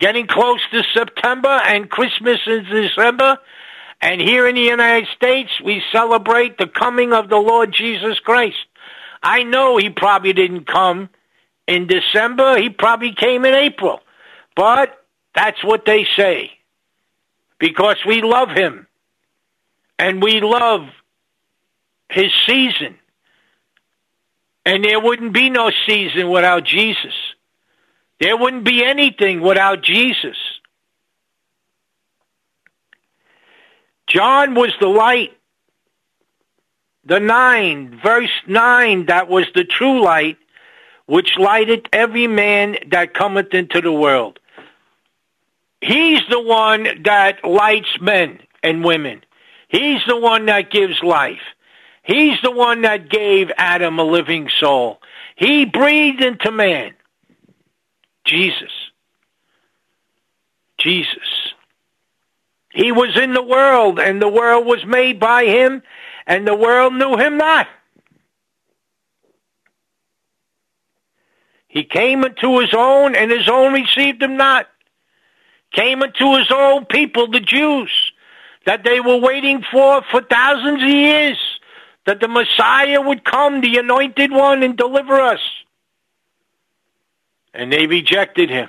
[0.01, 3.38] Getting close to September and Christmas is December.
[4.03, 8.57] And here in the United States, we celebrate the coming of the Lord Jesus Christ.
[9.22, 11.09] I know he probably didn't come
[11.68, 12.59] in December.
[12.59, 14.00] He probably came in April.
[14.57, 15.00] But
[15.36, 16.50] that's what they say.
[17.61, 18.88] Because we love him.
[20.00, 20.88] And we love
[22.09, 22.98] his season.
[24.66, 27.14] And there wouldn't be no season without Jesus.
[28.20, 30.36] There wouldn't be anything without Jesus.
[34.13, 35.33] John was the light.
[37.05, 40.39] The nine, verse nine, that was the true light,
[41.07, 44.39] which lighteth every man that cometh into the world.
[45.81, 49.25] He's the one that lights men and women.
[49.69, 51.41] He's the one that gives life.
[52.05, 55.01] He's the one that gave Adam a living soul.
[55.35, 56.93] He breathed into man.
[58.25, 58.71] Jesus.
[60.79, 61.51] Jesus.
[62.75, 65.83] He was in the world, and the world was made by him,
[66.27, 67.66] and the world knew him not.
[71.68, 74.68] He came into his own, and his own received him not.
[75.73, 77.91] Came into his own people, the Jews,
[78.66, 81.39] that they were waiting for for thousands of years
[82.05, 85.41] that the Messiah would come, the anointed one, and deliver us.
[87.55, 88.68] And they rejected him.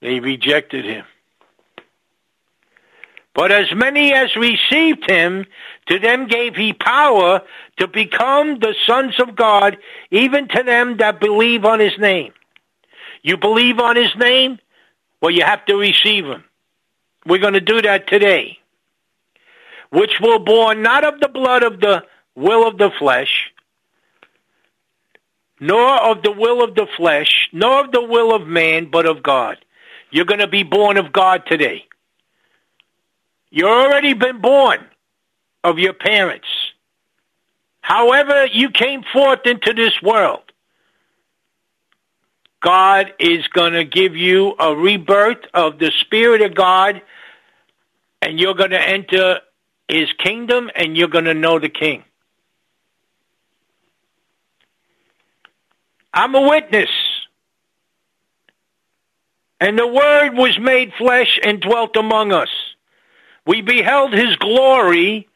[0.00, 1.04] They rejected him.
[3.34, 5.46] But as many as received him,
[5.86, 7.42] to them gave he power
[7.78, 9.78] to become the sons of God,
[10.10, 12.32] even to them that believe on his name.
[13.22, 14.58] You believe on his name?
[15.20, 16.44] Well, you have to receive him.
[17.26, 18.60] We're going to do that today
[19.90, 22.04] which were born not of the blood of the
[22.34, 23.52] will of the flesh,
[25.58, 29.22] nor of the will of the flesh, nor of the will of man, but of
[29.22, 29.58] God.
[30.10, 31.84] You're going to be born of God today.
[33.50, 34.78] You've already been born
[35.64, 36.46] of your parents.
[37.80, 40.42] However, you came forth into this world.
[42.62, 47.00] God is going to give you a rebirth of the Spirit of God,
[48.22, 49.40] and you're going to enter
[49.88, 52.04] his kingdom and you're going to know the king.
[56.12, 56.90] I'm a witness.
[59.60, 62.48] And the Word was made flesh and dwelt among us.
[63.46, 65.28] We beheld His glory,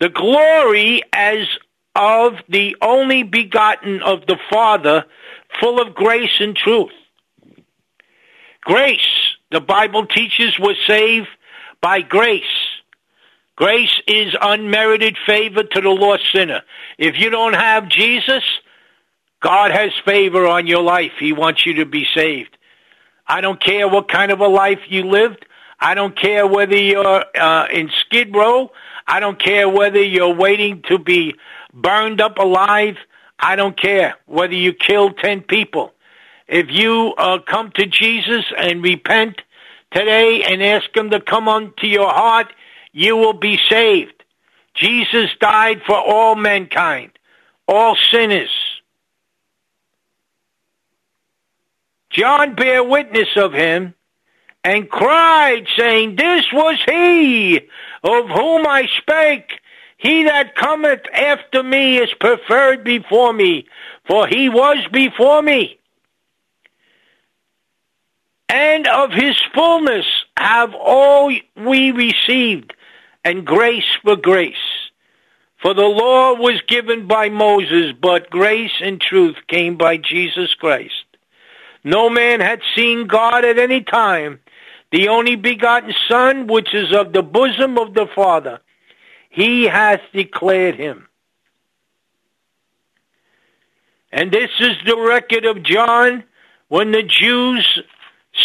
[0.00, 1.46] the glory as
[1.94, 5.04] of the only begotten of the Father,
[5.60, 6.92] full of grace and truth.
[8.62, 11.28] Grace, the Bible teaches, was saved
[11.80, 12.42] by grace.
[13.56, 16.62] Grace is unmerited favor to the lost sinner.
[16.96, 18.42] If you don't have Jesus,
[19.40, 21.12] God has favor on your life.
[21.18, 22.56] He wants you to be saved.
[23.26, 25.44] I don't care what kind of a life you lived.
[25.82, 28.70] I don't care whether you're uh, in Skid Row.
[29.04, 31.34] I don't care whether you're waiting to be
[31.74, 32.94] burned up alive.
[33.36, 35.92] I don't care whether you kill 10 people.
[36.46, 39.42] If you uh, come to Jesus and repent
[39.90, 42.52] today and ask him to come unto your heart,
[42.92, 44.22] you will be saved.
[44.74, 47.10] Jesus died for all mankind,
[47.66, 48.50] all sinners.
[52.10, 53.94] John bear witness of him
[54.64, 57.56] and cried, saying, This was he
[58.02, 59.60] of whom I spake.
[59.96, 63.66] He that cometh after me is preferred before me,
[64.06, 65.78] for he was before me.
[68.48, 70.06] And of his fullness
[70.36, 72.74] have all we received,
[73.24, 74.56] and grace for grace.
[75.62, 81.04] For the law was given by Moses, but grace and truth came by Jesus Christ.
[81.84, 84.40] No man had seen God at any time.
[84.92, 88.60] The only begotten Son, which is of the bosom of the Father,
[89.30, 91.08] he hath declared him.
[94.12, 96.24] And this is the record of John
[96.68, 97.66] when the Jews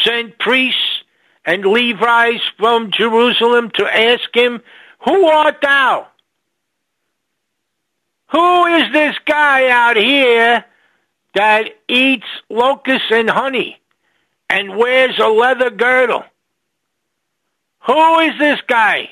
[0.04, 1.04] sent priests
[1.46, 4.62] and Levites from Jerusalem to ask him,
[5.04, 6.08] Who art thou?
[8.32, 10.64] Who is this guy out here
[11.36, 13.82] that eats locusts and honey
[14.50, 16.24] and wears a leather girdle?
[17.88, 19.10] Who is this guy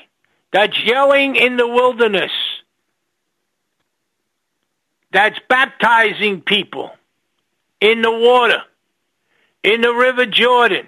[0.52, 2.30] that's yelling in the wilderness?
[5.12, 6.90] That's baptizing people
[7.80, 8.62] in the water,
[9.62, 10.86] in the river Jordan.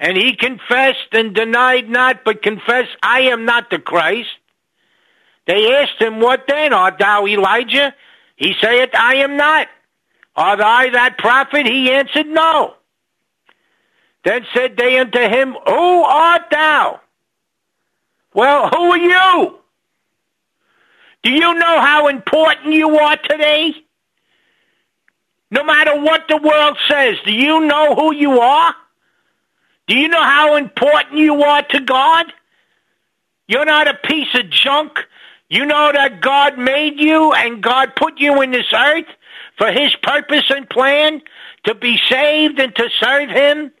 [0.00, 4.30] And he confessed and denied not, but confessed, I am not the Christ.
[5.46, 6.72] They asked him, What then?
[6.72, 7.94] Art thou Elijah?
[8.34, 9.68] He saith, I am not.
[10.34, 11.68] Art thou that prophet?
[11.68, 12.74] He answered, No.
[14.24, 17.00] Then said they unto him, Who art thou?
[18.34, 19.58] Well, who are you?
[21.22, 23.74] Do you know how important you are today?
[25.50, 28.74] No matter what the world says, do you know who you are?
[29.86, 32.26] Do you know how important you are to God?
[33.46, 34.98] You're not a piece of junk.
[35.50, 39.04] You know that God made you and God put you in this earth
[39.58, 41.20] for His purpose and plan
[41.64, 43.72] to be saved and to serve Him.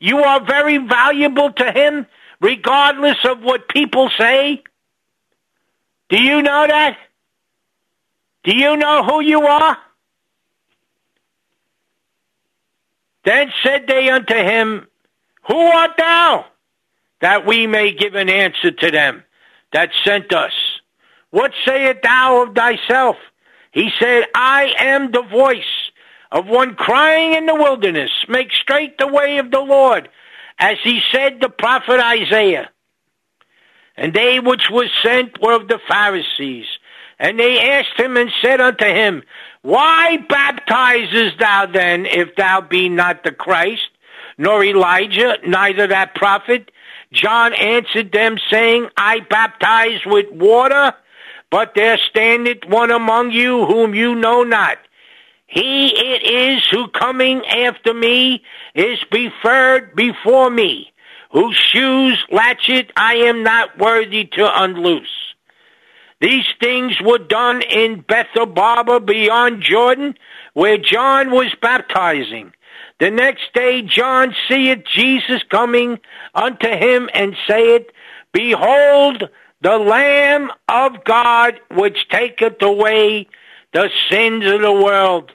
[0.00, 2.06] You are very valuable to Him
[2.40, 4.62] regardless of what people say.
[6.08, 6.98] Do you know that?
[8.44, 9.78] Do you know who you are?
[13.24, 14.86] Then said they unto him,
[15.48, 16.44] Who art thou?
[17.22, 19.24] That we may give an answer to them
[19.72, 20.52] that sent us.
[21.30, 23.16] What sayest thou of thyself?
[23.72, 25.83] He said, I am the voice
[26.34, 30.08] of one crying in the wilderness, make straight the way of the Lord,
[30.58, 32.70] as he said the prophet Isaiah.
[33.96, 36.66] And they which were sent were of the Pharisees.
[37.20, 39.22] And they asked him and said unto him,
[39.62, 43.88] Why baptizest thou then, if thou be not the Christ,
[44.36, 46.72] nor Elijah, neither that prophet?
[47.12, 50.94] John answered them, saying, I baptize with water,
[51.52, 54.78] but there standeth one among you whom you know not.
[55.54, 58.42] He it is who coming after me
[58.74, 60.92] is preferred before me,
[61.30, 65.34] whose shoes latchet I am not worthy to unloose.
[66.20, 70.16] These things were done in Bethabara beyond Jordan,
[70.54, 72.52] where John was baptizing.
[72.98, 76.00] The next day John seeth Jesus coming
[76.34, 77.86] unto him and saith,
[78.32, 79.22] Behold,
[79.60, 83.28] the Lamb of God which taketh away
[83.72, 85.30] the sins of the world.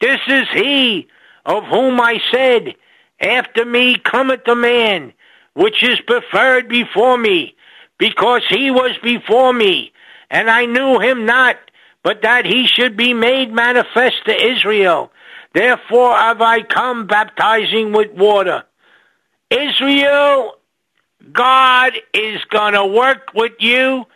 [0.00, 1.08] This is he
[1.44, 2.74] of whom I said,
[3.20, 5.12] After me cometh a man,
[5.54, 7.56] which is preferred before me,
[7.98, 9.92] because he was before me,
[10.30, 11.56] and I knew him not,
[12.02, 15.10] but that he should be made manifest to Israel.
[15.52, 18.64] Therefore have I come baptizing with water.
[19.50, 20.54] Israel,
[21.32, 24.06] God is gonna work with you.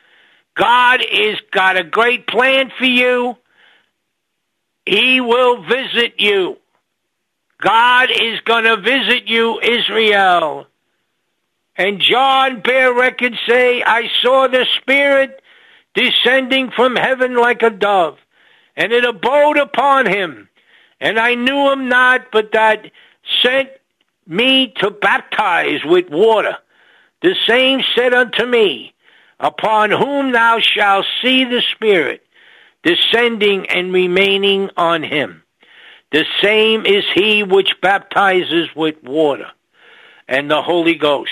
[0.55, 3.37] God is got a great plan for you.
[4.87, 6.59] He will visit you.
[7.61, 10.67] God is going to visit you, Israel.
[11.77, 15.41] And John bear record say, I saw the Spirit
[15.95, 18.19] descending from heaven like a dove,
[18.77, 20.49] and it abode upon him.
[21.01, 22.91] And I knew him not, but that
[23.43, 23.71] sent
[24.27, 26.57] me to baptize with water.
[27.23, 28.95] The same said unto me,
[29.39, 32.22] Upon whom thou shalt see the Spirit
[32.83, 35.43] descending and remaining on him.
[36.11, 39.51] The same is he which baptizes with water
[40.29, 41.31] and the Holy Ghost.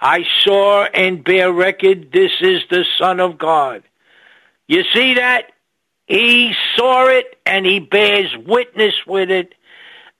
[0.00, 3.82] I saw and bear record this is the Son of God.
[4.68, 5.50] You see that?
[6.06, 9.54] He saw it and he bears witness with it.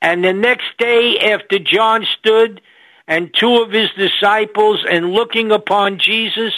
[0.01, 2.61] And the next day after John stood
[3.07, 6.53] and two of his disciples and looking upon Jesus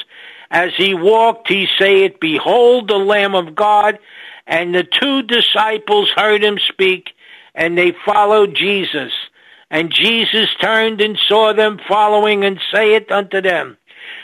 [0.51, 3.97] as he walked, he saith, Behold the Lamb of God.
[4.45, 7.11] And the two disciples heard him speak,
[7.55, 9.13] and they followed Jesus.
[9.69, 13.77] And Jesus turned and saw them following and saith unto them,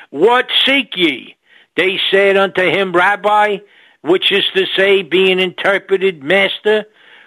[0.10, 1.38] What seek ye?
[1.78, 3.60] They said unto him, Rabbi,
[4.02, 6.86] which is to say, being interpreted, Master,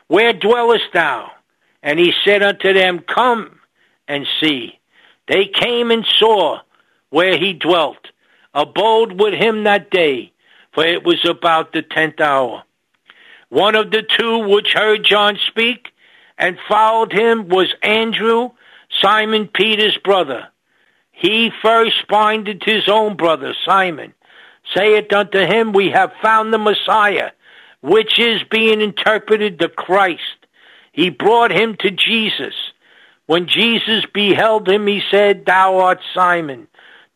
[0.08, 1.30] where dwellest thou?
[1.82, 3.60] And he said unto them, Come
[4.06, 4.78] and see.
[5.26, 6.58] They came and saw
[7.08, 8.08] where he dwelt,
[8.54, 10.32] abode with him that day,
[10.72, 12.62] for it was about the tenth hour.
[13.48, 15.88] One of the two which heard John speak
[16.38, 18.50] and followed him was Andrew,
[19.02, 20.48] Simon Peter's brother.
[21.12, 24.14] He first binded his own brother, Simon,
[24.74, 27.32] saith unto him, We have found the Messiah,
[27.82, 30.22] which is being interpreted the Christ.
[30.92, 32.54] He brought him to Jesus.
[33.26, 36.68] When Jesus beheld him, he said, Thou art Simon,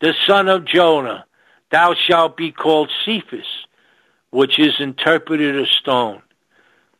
[0.04, 1.24] the son of Jonah.
[1.70, 3.46] Thou shalt be called Cephas,
[4.28, 6.20] which is interpreted a stone.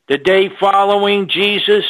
[0.09, 1.85] The day following, Jesus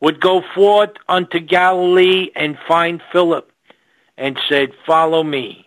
[0.00, 3.52] would go forth unto Galilee and find Philip
[4.16, 5.64] and said, Follow me.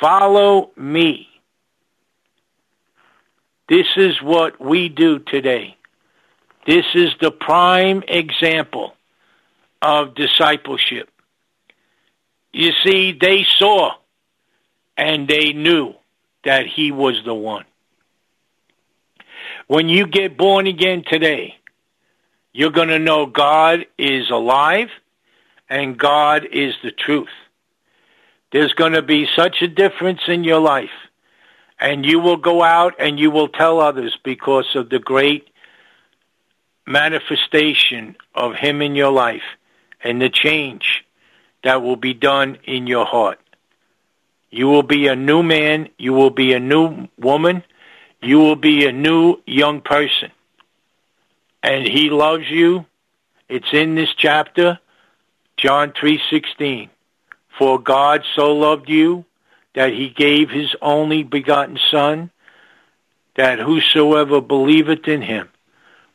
[0.00, 1.26] Follow me.
[3.68, 5.76] This is what we do today.
[6.64, 8.94] This is the prime example
[9.82, 11.10] of discipleship.
[12.54, 13.94] You see, they saw
[14.96, 15.94] and they knew
[16.44, 17.64] that he was the one.
[19.66, 21.56] When you get born again today,
[22.52, 24.90] you're going to know God is alive
[25.68, 27.34] and God is the truth.
[28.52, 30.94] There's going to be such a difference in your life.
[31.80, 35.48] And you will go out and you will tell others because of the great
[36.86, 39.42] manifestation of Him in your life
[40.04, 41.03] and the change
[41.64, 43.40] that will be done in your heart.
[44.50, 45.88] You will be a new man.
[45.98, 47.64] You will be a new woman.
[48.22, 50.30] You will be a new young person.
[51.62, 52.86] And He loves you.
[53.48, 54.78] It's in this chapter,
[55.56, 56.90] John 3:16.
[57.58, 59.24] For God so loved you
[59.74, 62.30] that he gave his only begotten Son,
[63.36, 65.48] that whosoever believeth in him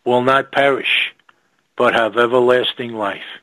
[0.05, 1.13] will not perish,
[1.77, 3.38] but have everlasting life.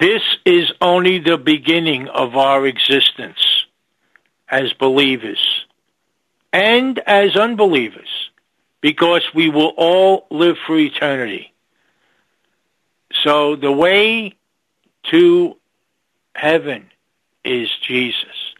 [0.00, 3.66] This is only the beginning of our existence
[4.48, 5.66] as believers
[6.52, 8.30] and as unbelievers,
[8.80, 11.52] because we will all live for eternity.
[13.24, 14.34] So the way
[15.10, 15.56] to
[16.34, 16.90] heaven
[17.44, 18.54] is Jesus.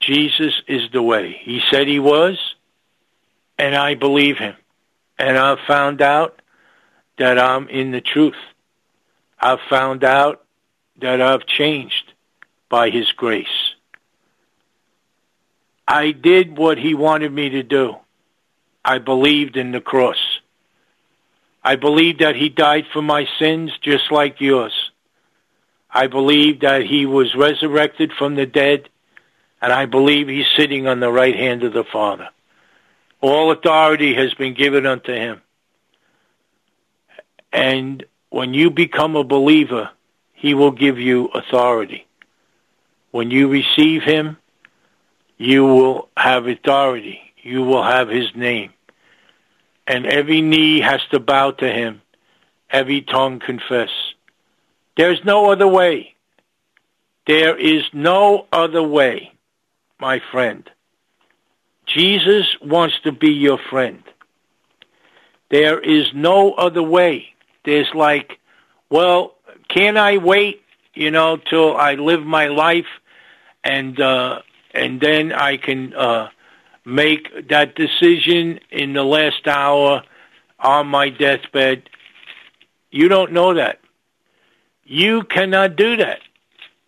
[0.00, 1.40] Jesus is the way.
[1.42, 2.38] He said he was,
[3.58, 4.54] and I believe him.
[5.18, 6.40] And I've found out
[7.18, 8.36] that I'm in the truth.
[9.40, 10.44] I've found out
[11.00, 12.12] that I've changed
[12.68, 13.46] by his grace.
[15.86, 17.96] I did what he wanted me to do.
[18.84, 20.18] I believed in the cross.
[21.62, 24.90] I believed that he died for my sins just like yours.
[25.90, 28.88] I believe that he was resurrected from the dead,
[29.60, 32.28] and I believe he's sitting on the right hand of the Father.
[33.20, 35.40] All authority has been given unto him.
[37.52, 39.90] And when you become a believer,
[40.32, 42.06] he will give you authority.
[43.10, 44.36] When you receive him,
[45.36, 47.20] you will have authority.
[47.42, 48.72] You will have his name.
[49.86, 52.02] And every knee has to bow to him,
[52.70, 53.88] every tongue confess.
[54.96, 56.14] There's no other way.
[57.26, 59.32] There is no other way,
[59.98, 60.68] my friend.
[61.86, 64.02] Jesus wants to be your friend.
[65.50, 67.34] There is no other way.
[67.68, 68.38] There's like,
[68.88, 69.34] well,
[69.68, 70.62] can I wait,
[70.94, 72.86] you know, till I live my life
[73.62, 74.40] and uh
[74.72, 76.30] and then I can uh
[76.86, 80.02] make that decision in the last hour
[80.58, 81.90] on my deathbed.
[82.90, 83.80] You don't know that.
[84.84, 86.20] You cannot do that.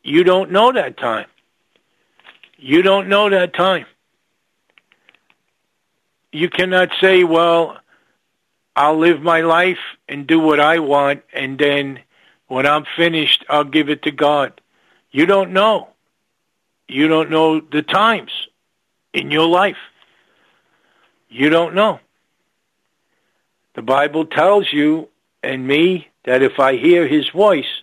[0.02, 1.26] You don't know that time.
[2.56, 3.84] You don't know that time.
[6.32, 7.76] You cannot say, well,
[8.80, 12.00] I'll live my life and do what I want, and then
[12.46, 14.58] when I'm finished, I'll give it to God.
[15.10, 15.90] You don't know.
[16.88, 18.30] You don't know the times
[19.12, 19.76] in your life.
[21.28, 22.00] You don't know.
[23.74, 25.10] The Bible tells you
[25.42, 27.82] and me that if I hear his voice,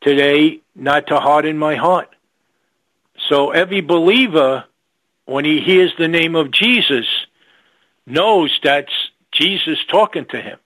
[0.00, 2.08] today not to harden my heart.
[3.28, 4.64] So every believer,
[5.26, 7.06] when he hears the name of Jesus,
[8.06, 9.03] knows that's
[9.34, 10.58] Jesus talking to him.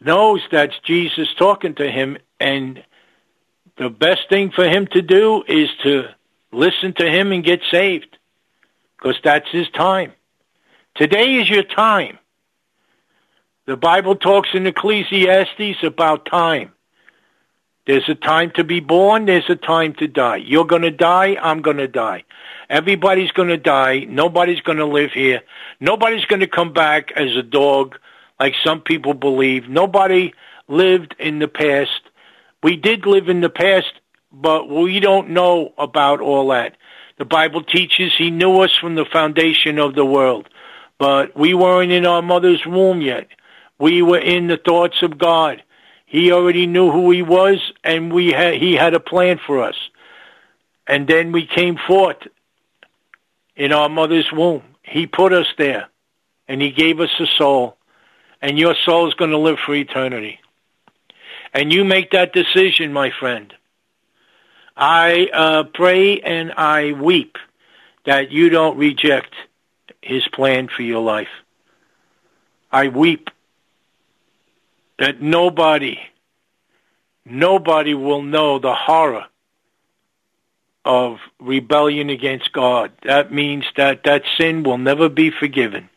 [0.00, 2.82] Knows that's Jesus talking to him, and
[3.76, 6.04] the best thing for him to do is to
[6.52, 8.16] listen to him and get saved,
[8.96, 10.12] because that's his time.
[10.94, 12.18] Today is your time.
[13.66, 16.72] The Bible talks in Ecclesiastes about time.
[17.86, 20.36] There's a time to be born, there's a time to die.
[20.36, 22.24] You're going to die, I'm going to die.
[22.68, 24.06] Everybody's going to die.
[24.08, 25.40] Nobody's going to live here.
[25.80, 27.98] Nobody's going to come back as a dog
[28.38, 29.68] like some people believe.
[29.68, 30.32] Nobody
[30.68, 32.00] lived in the past.
[32.62, 33.92] We did live in the past,
[34.30, 36.76] but we don't know about all that.
[37.18, 40.48] The Bible teaches he knew us from the foundation of the world,
[40.98, 43.26] but we weren't in our mother's womb yet.
[43.78, 45.62] We were in the thoughts of God.
[46.10, 49.76] He already knew who he was, and we he had a plan for us.
[50.84, 52.16] And then we came forth
[53.54, 54.64] in our mother's womb.
[54.82, 55.88] He put us there,
[56.48, 57.76] and he gave us a soul,
[58.42, 60.40] and your soul is going to live for eternity.
[61.54, 63.54] And you make that decision, my friend.
[64.76, 67.38] I uh, pray and I weep
[68.04, 69.32] that you don't reject
[70.02, 71.28] his plan for your life.
[72.72, 73.30] I weep
[75.00, 75.98] that nobody,
[77.24, 79.24] nobody will know the horror
[80.84, 82.92] of rebellion against God.
[83.02, 85.88] That means that that sin will never be forgiven,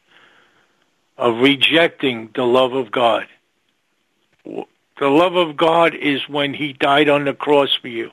[1.18, 3.28] of rejecting the love of God.
[4.46, 8.10] The love of God is when he died on the cross for you.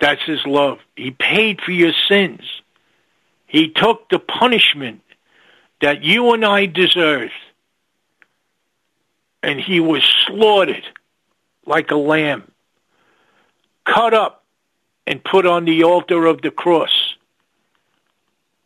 [0.00, 0.78] That's his love.
[0.96, 2.40] He paid for your sins.
[3.46, 5.02] He took the punishment
[5.82, 7.32] that you and I deserved
[9.42, 10.84] and he was slaughtered
[11.66, 12.50] like a lamb,
[13.84, 14.44] cut up
[15.06, 17.14] and put on the altar of the cross.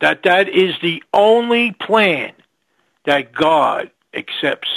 [0.00, 2.32] That that is the only plan
[3.04, 4.68] that God accepts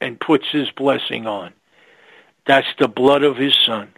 [0.00, 1.52] and puts his blessing on.
[2.46, 3.92] That's the blood of his son.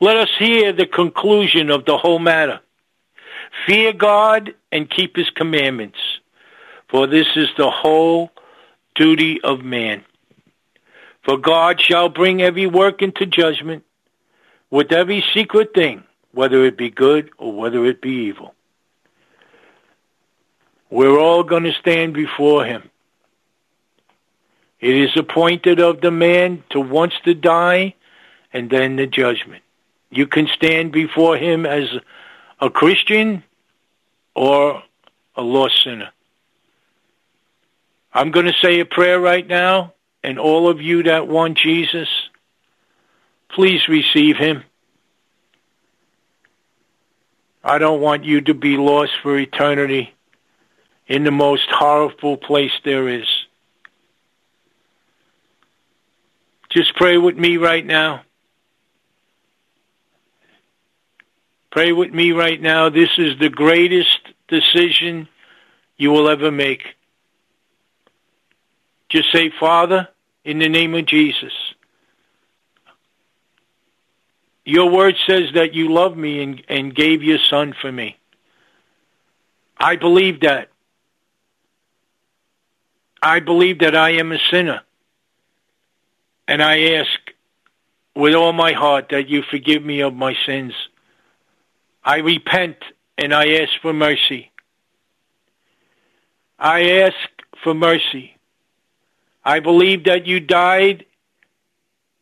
[0.00, 2.60] Let us hear the conclusion of the whole matter.
[3.66, 5.98] Fear God and keep his commandments
[6.92, 8.30] for this is the whole
[8.94, 10.04] duty of man.
[11.22, 13.84] For God shall bring every work into judgment
[14.70, 18.54] with every secret thing, whether it be good or whether it be evil.
[20.90, 22.90] We're all going to stand before him.
[24.78, 27.94] It is appointed of the man to once to die
[28.52, 29.62] and then the judgment.
[30.10, 31.88] You can stand before him as
[32.60, 33.44] a Christian
[34.34, 34.82] or
[35.36, 36.10] a lost sinner.
[38.14, 42.08] I'm going to say a prayer right now, and all of you that want Jesus,
[43.50, 44.64] please receive him.
[47.64, 50.14] I don't want you to be lost for eternity
[51.06, 53.26] in the most horrible place there is.
[56.70, 58.22] Just pray with me right now.
[61.70, 62.90] Pray with me right now.
[62.90, 65.28] This is the greatest decision
[65.96, 66.82] you will ever make.
[69.12, 70.08] Just say, Father,
[70.42, 71.52] in the name of Jesus.
[74.64, 78.16] Your word says that you love me and, and gave your son for me.
[79.76, 80.70] I believe that.
[83.22, 84.80] I believe that I am a sinner.
[86.48, 87.10] And I ask
[88.16, 90.72] with all my heart that you forgive me of my sins.
[92.02, 92.76] I repent
[93.18, 94.50] and I ask for mercy.
[96.58, 97.16] I ask
[97.62, 98.36] for mercy.
[99.44, 101.04] I believe that you died,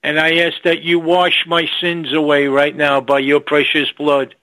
[0.02, 4.34] and I ask that you wash my sins away right now by your precious blood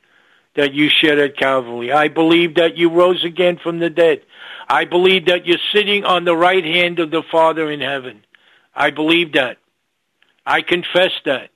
[0.56, 1.92] that you shed at Calvary.
[1.92, 4.22] I believe that you rose again from the dead.
[4.68, 8.24] I believe that you're sitting on the right hand of the Father in heaven.
[8.76, 9.58] I believe that.
[10.46, 11.50] I confess that.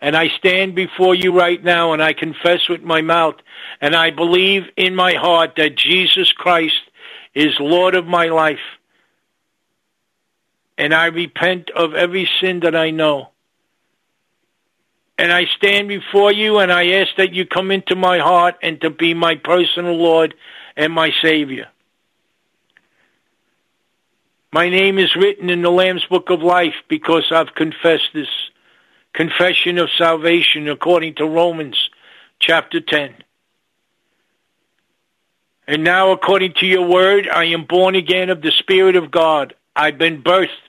[0.00, 3.34] And I stand before you right now and I confess with my mouth
[3.80, 6.80] and I believe in my heart that Jesus Christ
[7.34, 8.60] is Lord of my life
[10.78, 13.30] and I repent of every sin that I know.
[15.18, 18.80] And I stand before you and I ask that you come into my heart and
[18.82, 20.34] to be my personal Lord
[20.76, 21.66] and my Savior.
[24.52, 28.28] My name is written in the Lamb's Book of Life because I've confessed this
[29.12, 31.90] confession of salvation according to Romans
[32.38, 33.14] chapter 10.
[35.66, 39.54] And now, according to your word, I am born again of the Spirit of God.
[39.76, 40.67] I've been birthed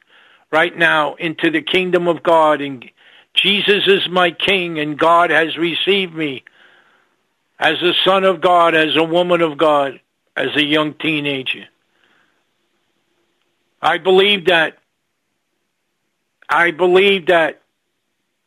[0.51, 2.61] right now into the kingdom of God.
[2.61, 2.89] And
[3.33, 6.43] Jesus is my king, and God has received me
[7.59, 9.99] as a son of God, as a woman of God,
[10.35, 11.65] as a young teenager.
[13.81, 14.77] I believe that.
[16.49, 17.61] I believe that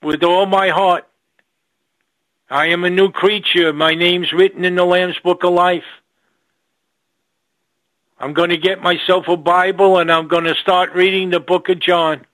[0.02, 1.06] with all my heart.
[2.50, 3.72] I am a new creature.
[3.72, 5.84] My name's written in the Lamb's Book of Life.
[8.22, 11.68] I'm going to get myself a Bible and I'm going to start reading the book
[11.68, 12.24] of John.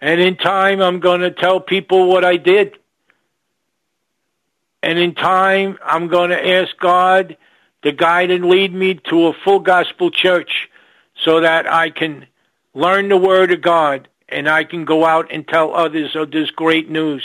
[0.00, 2.72] And in time, I'm going to tell people what I did.
[4.82, 7.36] And in time, I'm going to ask God
[7.82, 10.68] to guide and lead me to a full gospel church
[11.24, 12.26] so that I can
[12.74, 16.50] learn the word of God and I can go out and tell others of this
[16.50, 17.22] great news,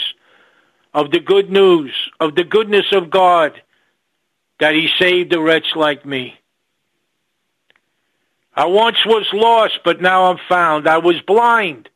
[0.94, 3.60] of the good news, of the goodness of God
[4.60, 6.38] that he saved a wretch like me.
[8.54, 10.86] I once was lost, but now I'm found.
[10.86, 11.88] I was blind,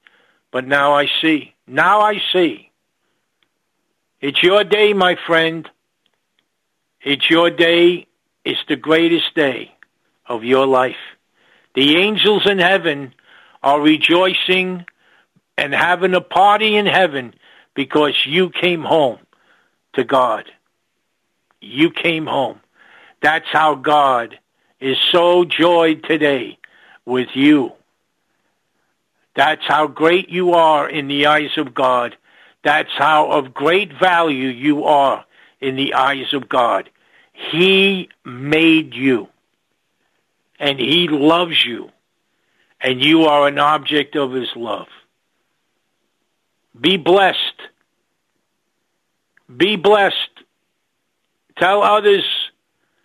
[0.50, 1.54] but now I see.
[1.66, 2.70] Now I see.
[4.20, 5.68] It's your day, my friend.
[7.02, 8.06] It's your day.
[8.44, 9.72] It's the greatest day
[10.26, 10.96] of your life.
[11.74, 13.12] The angels in heaven
[13.62, 14.86] are rejoicing
[15.58, 17.34] and having a party in heaven
[17.76, 19.18] because you came home
[19.92, 20.50] to God.
[21.60, 22.58] You came home.
[23.22, 24.38] That's how God
[24.80, 26.58] is so joyed today
[27.04, 27.72] with you.
[29.36, 32.16] That's how great you are in the eyes of God.
[32.64, 35.24] That's how of great value you are
[35.60, 36.88] in the eyes of God.
[37.32, 39.28] He made you.
[40.58, 41.90] And He loves you.
[42.80, 44.88] And you are an object of His love.
[46.80, 47.38] Be blessed.
[49.54, 50.16] Be blessed.
[51.56, 52.24] Tell others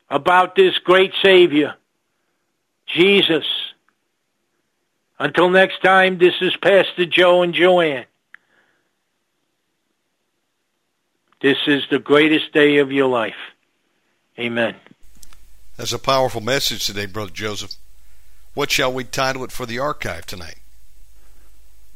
[0.09, 1.75] about this great Savior,
[2.87, 3.45] Jesus.
[5.19, 8.05] Until next time, this is Pastor Joe and Joanne.
[11.41, 13.35] This is the greatest day of your life.
[14.37, 14.75] Amen.
[15.77, 17.75] That's a powerful message today, Brother Joseph.
[18.53, 20.59] What shall we title it for the archive tonight?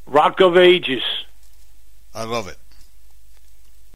[0.06, 1.02] Rock of Ages.
[2.16, 2.56] I love it.